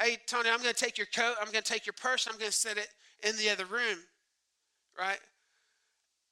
Hey, 0.00 0.18
Tony, 0.28 0.50
I'm 0.50 0.62
going 0.62 0.72
to 0.72 0.84
take 0.84 0.98
your 0.98 1.08
coat, 1.12 1.34
I'm 1.40 1.50
going 1.50 1.64
to 1.64 1.72
take 1.72 1.84
your 1.84 1.96
purse, 2.00 2.28
I'm 2.30 2.38
going 2.38 2.52
to 2.52 2.56
set 2.56 2.76
it 2.76 2.86
in 3.24 3.36
the 3.38 3.50
other 3.50 3.64
room, 3.64 3.98
right? 4.96 5.18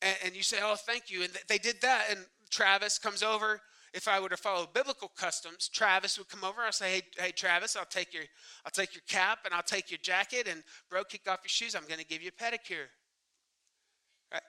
And, 0.01 0.17
and 0.27 0.37
you 0.37 0.45
say, 0.45 0.59
Oh, 0.63 0.77
thank 0.77 1.11
you. 1.11 1.25
And 1.25 1.33
they 1.49 1.59
did 1.59 1.81
that. 1.83 2.05
And 2.09 2.21
Travis 2.51 3.01
comes 3.01 3.25
over 3.25 3.61
if 3.93 4.07
I 4.07 4.21
were 4.21 4.29
to 4.29 4.37
follow 4.37 4.69
biblical 4.73 5.09
customs, 5.09 5.69
Travis 5.69 6.19
would 6.19 6.29
come 6.29 6.45
over. 6.45 6.63
I'll 6.63 6.73
say, 6.73 6.93
"Hey, 6.93 7.03
hey, 7.19 7.33
Travis, 7.33 7.77
I'll 7.77 7.85
take 7.85 8.15
your, 8.15 8.25
I'll 8.65 8.71
take 8.71 8.95
your 8.95 9.03
cap 9.09 9.41
and 9.45 9.55
I'll 9.55 9.63
take 9.63 9.91
your 9.91 9.99
jacket, 9.99 10.47
and 10.49 10.63
bro, 10.89 11.05
kick 11.05 11.29
off 11.29 11.41
your 11.43 11.49
shoes. 11.49 11.75
I'm 11.75 11.87
going 11.87 11.99
to 11.99 12.07
give 12.07 12.23
you 12.23 12.29
a 12.29 12.43
pedicure." 12.43 12.89
Right? 14.33 14.43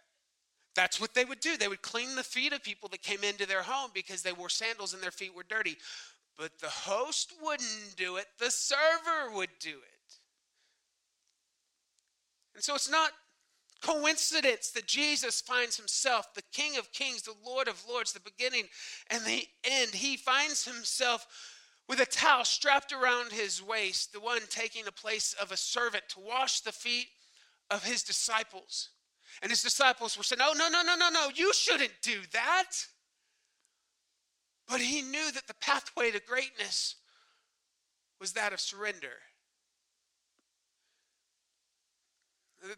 That's 0.75 0.99
what 1.01 1.13
they 1.13 1.25
would 1.25 1.39
do. 1.39 1.58
They 1.58 1.67
would 1.67 1.82
clean 1.82 2.15
the 2.15 2.23
feet 2.23 2.54
of 2.54 2.63
people 2.63 2.89
that 2.89 3.01
came 3.01 3.23
into 3.23 3.47
their 3.47 3.63
home 3.63 3.91
because 3.93 4.21
they 4.21 4.34
wore 4.34 4.49
sandals 4.49 4.93
and 4.93 5.01
their 5.01 5.12
feet 5.12 5.36
were 5.36 5.43
dirty. 5.43 5.77
But 6.38 6.60
the 6.60 6.69
host 6.69 7.34
wouldn't 7.41 7.95
do 7.97 8.17
it. 8.17 8.25
The 8.39 8.51
server 8.51 9.34
would 9.34 9.49
do 9.60 9.69
it. 9.69 10.15
And 12.54 12.63
so 12.63 12.75
it's 12.75 12.89
not 12.89 13.12
coincidence 13.82 14.72
that 14.72 14.88
Jesus 14.88 15.41
finds 15.41 15.78
himself 15.78 16.34
the 16.34 16.44
King 16.54 16.78
of 16.78 16.91
Kings, 16.91 17.24
the 17.24 17.34
Lord 17.46 17.67
of 17.67 17.84
Lords, 17.88 18.13
the 18.13 18.20
beginning 18.20 18.65
and 19.10 19.24
the 19.26 19.48
end. 19.63 19.91
He 19.94 20.17
finds 20.17 20.65
himself 20.65 21.28
with 21.88 22.00
a 22.00 22.06
towel 22.06 22.46
strapped 22.46 22.94
around 22.94 23.32
his 23.32 23.62
waist, 23.62 24.13
the 24.13 24.20
one 24.20 24.41
taking 24.50 24.86
the 24.86 24.91
place 24.91 25.34
of 25.41 25.52
a 25.52 25.58
servant 25.58 26.04
to 26.10 26.20
wash 26.20 26.62
the 26.62 26.72
feet 26.72 27.08
of 27.70 27.84
his 27.84 28.04
disciples. 28.04 28.89
And 29.41 29.50
his 29.50 29.63
disciples 29.63 30.17
were 30.17 30.24
saying, 30.24 30.41
Oh, 30.44 30.54
no, 30.58 30.70
no, 30.70 30.84
no, 30.84 30.96
no, 30.96 31.10
no, 31.10 31.30
you 31.34 31.54
shouldn't 31.54 31.94
do 32.02 32.20
that. 32.34 32.72
But 34.67 34.82
he 34.82 35.02
knew 35.02 35.32
that 35.32 35.48
the 35.48 35.56
pathway 35.56 36.12
to 36.12 36.22
greatness 36.22 36.96
was 38.20 38.34
that 38.34 38.54
of 38.54 38.60
surrender. 38.60 39.17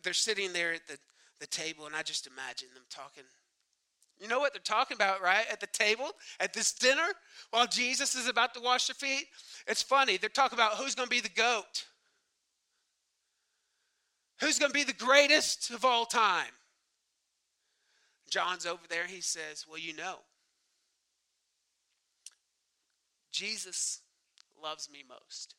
They're 0.04 0.14
sitting 0.14 0.54
there 0.54 0.74
at 0.74 0.88
the, 0.88 0.98
the 1.40 1.48
table, 1.48 1.86
and 1.86 1.96
I 1.96 2.04
just 2.04 2.28
imagine 2.28 2.70
them 2.74 2.84
talking. 2.90 3.24
You 4.20 4.28
know 4.28 4.40
what 4.40 4.54
they're 4.54 4.62
talking 4.62 4.96
about, 4.96 5.22
right? 5.22 5.46
At 5.52 5.60
the 5.60 5.68
table, 5.68 6.12
at 6.40 6.54
this 6.54 6.72
dinner, 6.72 7.08
while 7.50 7.68
Jesus 7.68 8.16
is 8.16 8.28
about 8.28 8.54
to 8.54 8.62
wash 8.62 8.88
their 8.88 8.96
feet. 8.96 9.26
It's 9.68 9.82
funny. 9.82 10.18
They're 10.18 10.30
talking 10.30 10.58
about 10.58 10.76
who's 10.76 10.96
going 10.96 11.08
to 11.08 11.16
be 11.16 11.20
the 11.20 11.30
goat, 11.30 11.86
who's 14.40 14.60
going 14.60 14.72
to 14.72 14.74
be 14.74 14.84
the 14.84 14.94
greatest 14.94 15.72
of 15.72 15.84
all 15.84 16.06
time. 16.06 16.52
John's 18.30 18.66
over 18.66 18.84
there. 18.90 19.06
He 19.06 19.22
says, 19.22 19.66
Well, 19.68 19.80
you 19.80 19.94
know, 19.96 20.18
Jesus 23.32 24.00
loves 24.62 24.90
me 24.90 25.04
most. 25.08 25.56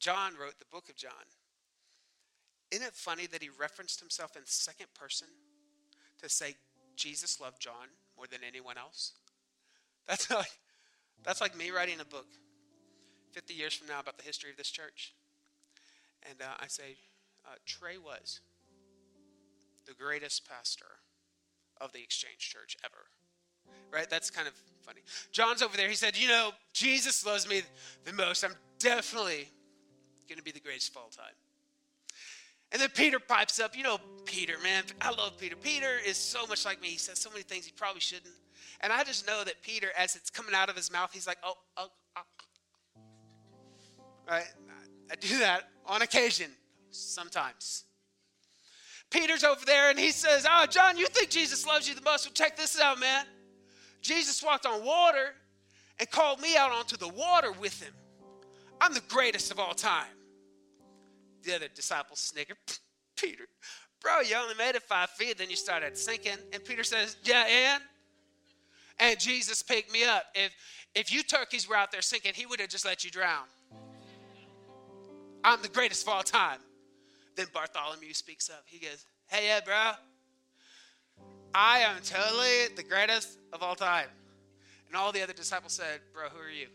John 0.00 0.32
wrote 0.40 0.58
the 0.58 0.64
book 0.72 0.88
of 0.88 0.96
John. 0.96 1.12
Isn't 2.70 2.86
it 2.86 2.94
funny 2.94 3.26
that 3.26 3.42
he 3.42 3.50
referenced 3.60 4.00
himself 4.00 4.36
in 4.36 4.42
second 4.46 4.86
person 4.94 5.28
to 6.22 6.28
say 6.28 6.54
Jesus 6.96 7.40
loved 7.40 7.60
John 7.60 7.88
more 8.16 8.26
than 8.26 8.40
anyone 8.46 8.78
else? 8.78 9.12
That's 10.08 10.30
like, 10.30 10.50
that's 11.22 11.40
like 11.40 11.56
me 11.56 11.70
writing 11.70 12.00
a 12.00 12.04
book 12.04 12.26
50 13.32 13.54
years 13.54 13.74
from 13.74 13.88
now 13.88 14.00
about 14.00 14.16
the 14.16 14.24
history 14.24 14.50
of 14.50 14.56
this 14.56 14.70
church. 14.70 15.14
And 16.28 16.40
uh, 16.40 16.54
I 16.58 16.66
say, 16.66 16.96
uh, 17.46 17.56
Trey 17.66 17.98
was 17.98 18.40
the 19.86 19.94
greatest 19.94 20.48
pastor 20.48 20.86
of 21.80 21.92
the 21.92 22.00
Exchange 22.02 22.38
Church 22.38 22.76
ever. 22.84 23.06
Right? 23.92 24.08
That's 24.08 24.30
kind 24.30 24.48
of 24.48 24.54
funny. 24.82 25.00
John's 25.32 25.62
over 25.62 25.76
there. 25.76 25.88
He 25.88 25.94
said, 25.94 26.16
You 26.16 26.28
know, 26.28 26.50
Jesus 26.72 27.24
loves 27.24 27.48
me 27.48 27.62
the 28.04 28.12
most. 28.12 28.44
I'm 28.44 28.54
definitely 28.78 29.48
going 30.30 30.38
to 30.38 30.44
be 30.44 30.52
the 30.52 30.60
greatest 30.60 30.90
of 30.92 30.96
all 30.96 31.10
time. 31.10 31.34
And 32.72 32.80
then 32.80 32.88
Peter 32.94 33.18
pipes 33.18 33.58
up. 33.58 33.76
You 33.76 33.82
know, 33.82 33.98
Peter, 34.24 34.54
man, 34.62 34.84
I 35.00 35.10
love 35.10 35.36
Peter. 35.38 35.56
Peter 35.56 35.96
is 36.06 36.16
so 36.16 36.46
much 36.46 36.64
like 36.64 36.80
me. 36.80 36.88
He 36.88 36.98
says 36.98 37.18
so 37.18 37.28
many 37.30 37.42
things 37.42 37.66
he 37.66 37.72
probably 37.72 38.00
shouldn't. 38.00 38.34
And 38.80 38.92
I 38.92 39.02
just 39.02 39.26
know 39.26 39.42
that 39.44 39.60
Peter, 39.60 39.88
as 39.98 40.14
it's 40.16 40.30
coming 40.30 40.54
out 40.54 40.70
of 40.70 40.76
his 40.76 40.90
mouth, 40.90 41.10
he's 41.12 41.26
like, 41.26 41.38
oh, 41.42 41.54
oh, 41.76 41.88
oh. 42.16 42.22
Right? 44.28 44.46
I 45.10 45.16
do 45.16 45.40
that 45.40 45.68
on 45.84 46.02
occasion, 46.02 46.52
sometimes. 46.90 47.84
Peter's 49.10 49.42
over 49.42 49.64
there 49.66 49.90
and 49.90 49.98
he 49.98 50.12
says, 50.12 50.46
Oh, 50.48 50.66
John, 50.66 50.96
you 50.96 51.08
think 51.08 51.30
Jesus 51.30 51.66
loves 51.66 51.88
you 51.88 51.96
the 51.96 52.02
most? 52.02 52.26
Well, 52.26 52.32
check 52.32 52.56
this 52.56 52.80
out, 52.80 53.00
man. 53.00 53.26
Jesus 54.00 54.40
walked 54.40 54.66
on 54.66 54.84
water 54.84 55.34
and 55.98 56.08
called 56.10 56.40
me 56.40 56.56
out 56.56 56.70
onto 56.70 56.96
the 56.96 57.08
water 57.08 57.50
with 57.50 57.82
him. 57.82 57.92
I'm 58.80 58.94
the 58.94 59.02
greatest 59.08 59.50
of 59.50 59.58
all 59.58 59.74
time. 59.74 60.06
The 61.44 61.56
other 61.56 61.68
disciples 61.68 62.20
snickered. 62.20 62.56
Peter, 63.16 63.44
bro, 64.00 64.20
you 64.20 64.34
only 64.36 64.54
made 64.54 64.74
it 64.74 64.82
five 64.82 65.10
feet, 65.10 65.38
then 65.38 65.50
you 65.50 65.56
started 65.56 65.96
sinking. 65.96 66.38
And 66.52 66.64
Peter 66.64 66.84
says, 66.84 67.16
Yeah, 67.22 67.44
and? 67.46 67.82
And 68.98 69.18
Jesus 69.18 69.62
picked 69.62 69.92
me 69.92 70.04
up. 70.04 70.24
If 70.34 70.52
if 70.94 71.12
you 71.12 71.22
turkeys 71.22 71.68
were 71.68 71.76
out 71.76 71.92
there 71.92 72.02
sinking, 72.02 72.32
he 72.34 72.46
would 72.46 72.60
have 72.60 72.68
just 72.68 72.84
let 72.84 73.04
you 73.04 73.10
drown. 73.10 73.44
I'm 75.44 75.62
the 75.62 75.68
greatest 75.68 76.06
of 76.06 76.12
all 76.12 76.22
time. 76.22 76.58
Then 77.36 77.46
Bartholomew 77.52 78.12
speaks 78.12 78.50
up. 78.50 78.64
He 78.66 78.78
goes, 78.78 79.06
Hey, 79.28 79.46
yeah, 79.46 79.60
bro. 79.64 79.92
I 81.54 81.80
am 81.80 81.96
totally 82.02 82.74
the 82.76 82.82
greatest 82.82 83.38
of 83.52 83.62
all 83.62 83.74
time. 83.74 84.08
And 84.88 84.96
all 84.96 85.12
the 85.12 85.22
other 85.22 85.32
disciples 85.32 85.72
said, 85.72 86.00
Bro, 86.12 86.28
who 86.30 86.40
are 86.40 86.50
you? 86.50 86.66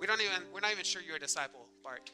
We 0.00 0.06
don't 0.06 0.20
even, 0.20 0.42
we're 0.52 0.60
not 0.60 0.72
even 0.72 0.84
sure 0.84 1.02
you're 1.02 1.16
a 1.16 1.20
disciple, 1.20 1.66
Bart. 1.82 2.10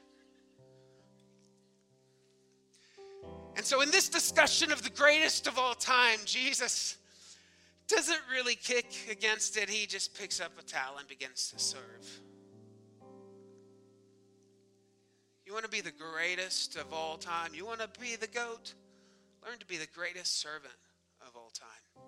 And 3.57 3.64
so, 3.64 3.83
in 3.83 3.90
this 3.90 4.09
discussion 4.09 4.72
of 4.72 4.83
the 4.83 4.90
greatest 4.90 5.46
of 5.46 5.59
all 5.59 5.74
time, 5.74 6.18
Jesus 6.24 6.98
doesn't 7.87 8.20
really 8.31 8.57
kick 8.57 8.87
against 9.11 9.57
it. 9.57 9.68
He 9.68 9.87
just 9.87 10.18
picks 10.18 10.40
up 10.40 10.53
a 10.59 10.62
towel 10.62 10.96
and 10.98 11.07
begins 11.07 11.50
to 11.53 11.59
serve. 11.59 12.20
You 15.46 15.53
want 15.53 15.64
to 15.64 15.70
be 15.70 15.83
the 15.83 15.92
greatest 15.92 16.77
of 16.77 16.92
all 16.92 17.16
time? 17.16 17.50
You 17.55 17.66
want 17.66 17.81
to 17.81 18.00
be 18.00 18.16
the 18.16 18.27
goat? 18.27 18.74
Learn 19.46 19.59
to 19.59 19.66
be 19.66 19.77
the 19.77 19.87
greatest 19.94 20.40
servant 20.40 20.74
of 21.20 21.37
all 21.37 21.50
time. 21.50 22.05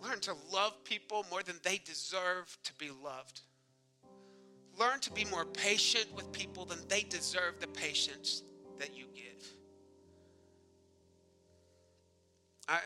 Learn 0.00 0.20
to 0.20 0.34
love 0.52 0.84
people 0.84 1.26
more 1.28 1.42
than 1.42 1.56
they 1.64 1.78
deserve 1.84 2.56
to 2.64 2.72
be 2.74 2.90
loved 3.04 3.40
learn 4.78 5.00
to 5.00 5.12
be 5.12 5.24
more 5.26 5.44
patient 5.44 6.06
with 6.14 6.30
people 6.32 6.64
than 6.64 6.78
they 6.88 7.02
deserve 7.02 7.60
the 7.60 7.66
patience 7.68 8.42
that 8.78 8.96
you 8.96 9.04
give. 9.14 9.46
I, 12.68 12.78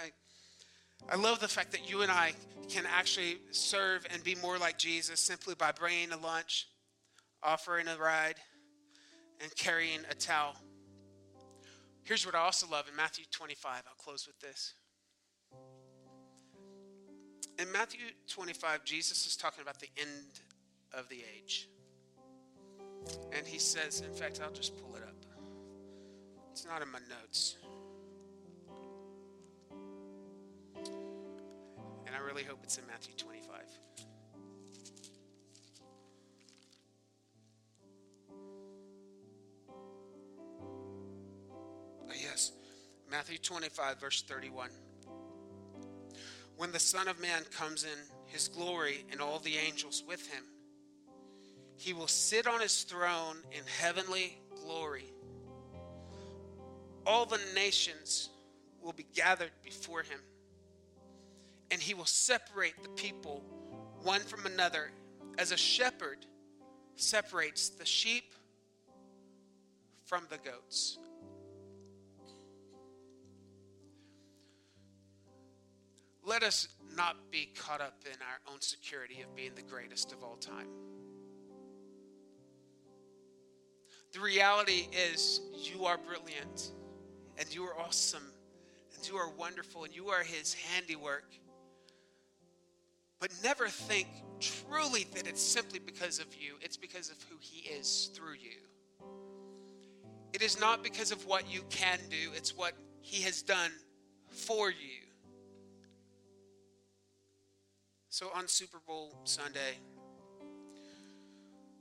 I 1.10 1.16
love 1.16 1.40
the 1.40 1.48
fact 1.48 1.72
that 1.72 1.90
you 1.90 2.02
and 2.02 2.10
I 2.10 2.32
can 2.68 2.84
actually 2.86 3.38
serve 3.50 4.06
and 4.12 4.22
be 4.22 4.36
more 4.36 4.58
like 4.58 4.78
Jesus 4.78 5.20
simply 5.20 5.54
by 5.54 5.72
bringing 5.72 6.12
a 6.12 6.16
lunch, 6.16 6.68
offering 7.42 7.88
a 7.88 7.96
ride, 7.96 8.36
and 9.40 9.54
carrying 9.56 10.00
a 10.10 10.14
towel. 10.14 10.54
Here's 12.04 12.24
what 12.24 12.34
I 12.34 12.38
also 12.38 12.66
love 12.70 12.88
in 12.88 12.96
Matthew 12.96 13.24
25. 13.30 13.82
I'll 13.86 13.94
close 13.96 14.26
with 14.26 14.38
this. 14.40 14.74
In 17.58 17.70
Matthew 17.70 18.00
25, 18.28 18.84
Jesus 18.84 19.26
is 19.26 19.36
talking 19.36 19.62
about 19.62 19.78
the 19.78 19.90
end 19.96 20.40
of 20.92 21.08
the 21.08 21.22
age. 21.36 21.68
And 23.32 23.46
he 23.46 23.58
says, 23.58 24.00
in 24.00 24.12
fact, 24.12 24.40
I'll 24.42 24.52
just 24.52 24.76
pull 24.76 24.94
it 24.96 25.02
up. 25.02 25.14
It's 26.52 26.66
not 26.66 26.82
in 26.82 26.90
my 26.90 26.98
notes. 27.08 27.56
And 32.06 32.14
I 32.14 32.18
really 32.18 32.42
hope 32.44 32.60
it's 32.62 32.78
in 32.78 32.86
Matthew 32.86 33.14
25. 33.14 33.56
Uh, 42.08 42.12
yes, 42.20 42.52
Matthew 43.10 43.38
25, 43.38 43.98
verse 43.98 44.22
31. 44.22 44.68
When 46.56 46.70
the 46.70 46.78
Son 46.78 47.08
of 47.08 47.20
Man 47.20 47.42
comes 47.56 47.84
in 47.84 47.98
his 48.26 48.48
glory 48.48 49.04
and 49.10 49.20
all 49.20 49.38
the 49.38 49.56
angels 49.56 50.04
with 50.06 50.30
him, 50.30 50.44
he 51.82 51.92
will 51.92 52.06
sit 52.06 52.46
on 52.46 52.60
his 52.60 52.84
throne 52.84 53.38
in 53.50 53.64
heavenly 53.80 54.38
glory. 54.64 55.12
All 57.04 57.26
the 57.26 57.40
nations 57.56 58.28
will 58.80 58.92
be 58.92 59.04
gathered 59.12 59.50
before 59.64 60.02
him, 60.02 60.20
and 61.72 61.82
he 61.82 61.94
will 61.94 62.04
separate 62.04 62.80
the 62.84 62.88
people 62.90 63.42
one 64.04 64.20
from 64.20 64.46
another 64.46 64.92
as 65.38 65.50
a 65.50 65.56
shepherd 65.56 66.24
separates 66.94 67.70
the 67.70 67.84
sheep 67.84 68.32
from 70.04 70.22
the 70.30 70.38
goats. 70.38 70.98
Let 76.24 76.44
us 76.44 76.68
not 76.96 77.16
be 77.32 77.48
caught 77.56 77.80
up 77.80 78.04
in 78.06 78.12
our 78.12 78.52
own 78.52 78.60
security 78.60 79.20
of 79.22 79.34
being 79.34 79.56
the 79.56 79.62
greatest 79.62 80.12
of 80.12 80.22
all 80.22 80.36
time. 80.36 80.68
The 84.12 84.20
reality 84.20 84.88
is, 84.92 85.40
you 85.54 85.86
are 85.86 85.96
brilliant, 85.96 86.72
and 87.38 87.54
you 87.54 87.64
are 87.64 87.78
awesome, 87.80 88.30
and 88.94 89.08
you 89.08 89.16
are 89.16 89.30
wonderful, 89.30 89.84
and 89.84 89.94
you 89.94 90.08
are 90.08 90.22
His 90.22 90.52
handiwork. 90.54 91.32
But 93.20 93.30
never 93.42 93.68
think 93.68 94.08
truly 94.38 95.06
that 95.14 95.26
it's 95.26 95.42
simply 95.42 95.78
because 95.78 96.18
of 96.18 96.26
you, 96.38 96.56
it's 96.60 96.76
because 96.76 97.08
of 97.08 97.16
who 97.30 97.36
He 97.40 97.68
is 97.68 98.10
through 98.14 98.34
you. 98.34 98.58
It 100.34 100.42
is 100.42 100.60
not 100.60 100.82
because 100.82 101.10
of 101.10 101.24
what 101.26 101.50
you 101.50 101.62
can 101.70 101.98
do, 102.10 102.32
it's 102.34 102.54
what 102.54 102.72
He 103.00 103.22
has 103.22 103.40
done 103.40 103.70
for 104.28 104.70
you. 104.70 105.06
So 108.10 108.28
on 108.34 108.46
Super 108.46 108.78
Bowl 108.86 109.16
Sunday, 109.24 109.78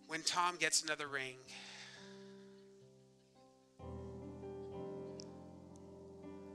when 0.07 0.21
Tom 0.21 0.55
gets 0.57 0.81
another 0.81 1.07
ring, 1.07 1.35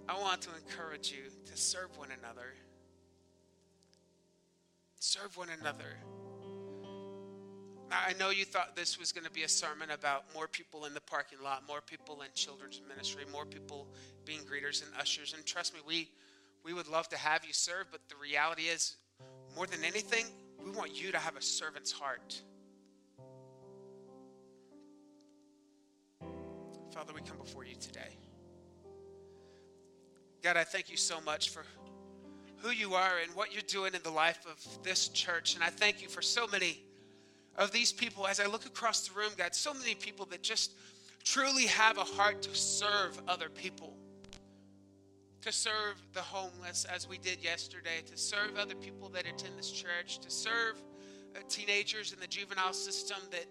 I 0.08 0.18
want 0.20 0.42
to 0.42 0.50
encourage 0.54 1.10
you 1.10 1.30
to 1.50 1.56
serve 1.56 1.96
one 1.98 2.08
another. 2.22 2.54
Serve 5.00 5.36
one 5.36 5.48
another. 5.60 5.96
Now, 7.90 7.98
I 8.06 8.14
know 8.18 8.30
you 8.30 8.44
thought 8.44 8.74
this 8.74 8.98
was 8.98 9.12
going 9.12 9.24
to 9.24 9.30
be 9.30 9.42
a 9.42 9.48
sermon 9.48 9.90
about 9.90 10.24
more 10.34 10.48
people 10.48 10.86
in 10.86 10.94
the 10.94 11.00
parking 11.00 11.38
lot, 11.42 11.62
more 11.68 11.80
people 11.80 12.22
in 12.22 12.28
children's 12.34 12.80
ministry, 12.88 13.22
more 13.30 13.46
people 13.46 13.86
being 14.24 14.40
greeters 14.40 14.82
and 14.82 14.90
ushers. 15.00 15.34
And 15.34 15.44
trust 15.46 15.74
me, 15.74 15.80
we, 15.86 16.08
we 16.64 16.72
would 16.72 16.88
love 16.88 17.08
to 17.10 17.16
have 17.16 17.44
you 17.44 17.52
serve, 17.52 17.86
but 17.92 18.00
the 18.08 18.16
reality 18.20 18.62
is, 18.62 18.96
more 19.54 19.66
than 19.66 19.84
anything, 19.84 20.24
we 20.64 20.70
want 20.70 21.00
you 21.00 21.12
to 21.12 21.18
have 21.18 21.36
a 21.36 21.42
servant's 21.42 21.92
heart. 21.92 22.40
Father, 26.92 27.12
we 27.14 27.20
come 27.20 27.38
before 27.38 27.64
you 27.64 27.76
today. 27.76 28.16
God, 30.46 30.56
I 30.56 30.62
thank 30.62 30.88
you 30.88 30.96
so 30.96 31.20
much 31.22 31.50
for 31.50 31.64
who 32.59 32.70
you 32.70 32.94
are 32.94 33.18
and 33.20 33.35
what 33.35 33.52
you're 33.52 33.62
doing 33.66 33.94
in 33.94 34.02
the 34.04 34.12
life 34.12 34.46
of 34.48 34.85
this 34.85 35.09
church. 35.09 35.56
And 35.56 35.64
I 35.64 35.70
thank 35.70 36.00
you 36.00 36.06
for 36.09 36.22
so 36.22 36.46
many 36.46 36.85
of 37.56 37.72
these 37.72 37.92
people 37.92 38.28
as 38.28 38.38
I 38.38 38.46
look 38.46 38.64
across 38.64 39.09
the 39.09 39.18
room, 39.18 39.32
God, 39.37 39.56
so 39.56 39.74
many 39.74 39.96
people 39.96 40.24
that 40.26 40.44
just 40.44 40.74
truly 41.24 41.66
have 41.66 41.98
a 41.98 42.04
heart 42.04 42.42
to 42.42 42.54
serve 42.54 43.20
other 43.26 43.48
people 43.48 43.96
to 45.42 45.52
serve 45.52 46.00
the 46.12 46.22
homeless 46.22 46.85
as 46.92 47.09
we 47.09 47.18
did 47.18 47.42
yesterday, 47.42 48.02
to 48.04 48.16
serve 48.16 48.56
other 48.56 48.74
people 48.74 49.09
that 49.09 49.26
attend 49.26 49.56
this 49.56 49.70
church, 49.70 50.18
to 50.18 50.28
serve 50.30 50.82
uh, 51.35 51.40
teenagers 51.48 52.12
in 52.12 52.18
the 52.18 52.26
juvenile 52.26 52.72
system 52.72 53.18
that, 53.30 53.46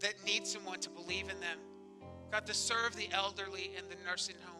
that 0.00 0.14
need 0.24 0.46
someone 0.46 0.78
to 0.78 0.90
believe 0.90 1.28
in 1.28 1.40
them. 1.40 1.58
God, 2.30 2.46
to 2.46 2.54
serve 2.54 2.94
the 2.94 3.08
elderly 3.12 3.72
in 3.76 3.88
the 3.88 3.96
nursing 4.08 4.36
homes, 4.44 4.57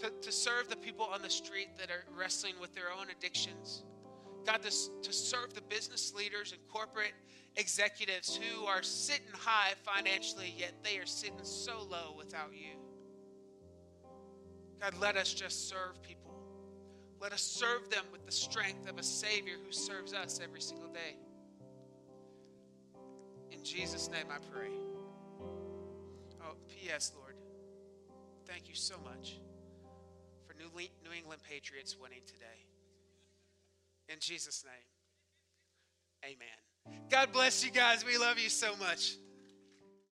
to, 0.00 0.10
to 0.10 0.32
serve 0.32 0.68
the 0.68 0.76
people 0.76 1.06
on 1.06 1.22
the 1.22 1.30
street 1.30 1.68
that 1.78 1.90
are 1.90 2.04
wrestling 2.16 2.54
with 2.60 2.74
their 2.74 2.90
own 2.98 3.06
addictions. 3.10 3.84
God, 4.46 4.62
to, 4.62 4.70
to 5.02 5.12
serve 5.12 5.54
the 5.54 5.62
business 5.62 6.12
leaders 6.14 6.52
and 6.52 6.60
corporate 6.68 7.14
executives 7.56 8.36
who 8.36 8.66
are 8.66 8.82
sitting 8.82 9.26
high 9.32 9.72
financially, 9.82 10.54
yet 10.56 10.72
they 10.82 10.98
are 10.98 11.06
sitting 11.06 11.38
so 11.42 11.86
low 11.90 12.14
without 12.16 12.52
you. 12.52 12.76
God, 14.80 14.94
let 15.00 15.16
us 15.16 15.32
just 15.32 15.68
serve 15.68 16.02
people. 16.02 16.34
Let 17.20 17.32
us 17.32 17.42
serve 17.42 17.88
them 17.90 18.04
with 18.12 18.26
the 18.26 18.32
strength 18.32 18.88
of 18.88 18.98
a 18.98 19.02
Savior 19.02 19.54
who 19.64 19.72
serves 19.72 20.12
us 20.12 20.40
every 20.42 20.60
single 20.60 20.88
day. 20.88 21.16
In 23.50 23.62
Jesus' 23.62 24.10
name 24.10 24.26
I 24.30 24.38
pray. 24.52 24.72
Oh, 26.42 26.56
P.S., 26.68 27.12
Lord, 27.16 27.36
thank 28.46 28.68
you 28.68 28.74
so 28.74 28.96
much 29.02 29.38
for 30.54 30.62
New, 30.62 30.68
New 31.04 31.16
England 31.16 31.42
Patriots 31.48 31.96
winning 32.00 32.22
today. 32.26 32.66
In 34.08 34.16
Jesus' 34.20 34.64
name, 34.64 36.32
amen. 36.36 37.00
God 37.10 37.32
bless 37.32 37.64
you 37.64 37.70
guys. 37.70 38.04
We 38.04 38.18
love 38.18 38.38
you 38.38 38.48
so 38.48 38.76
much. 38.76 39.16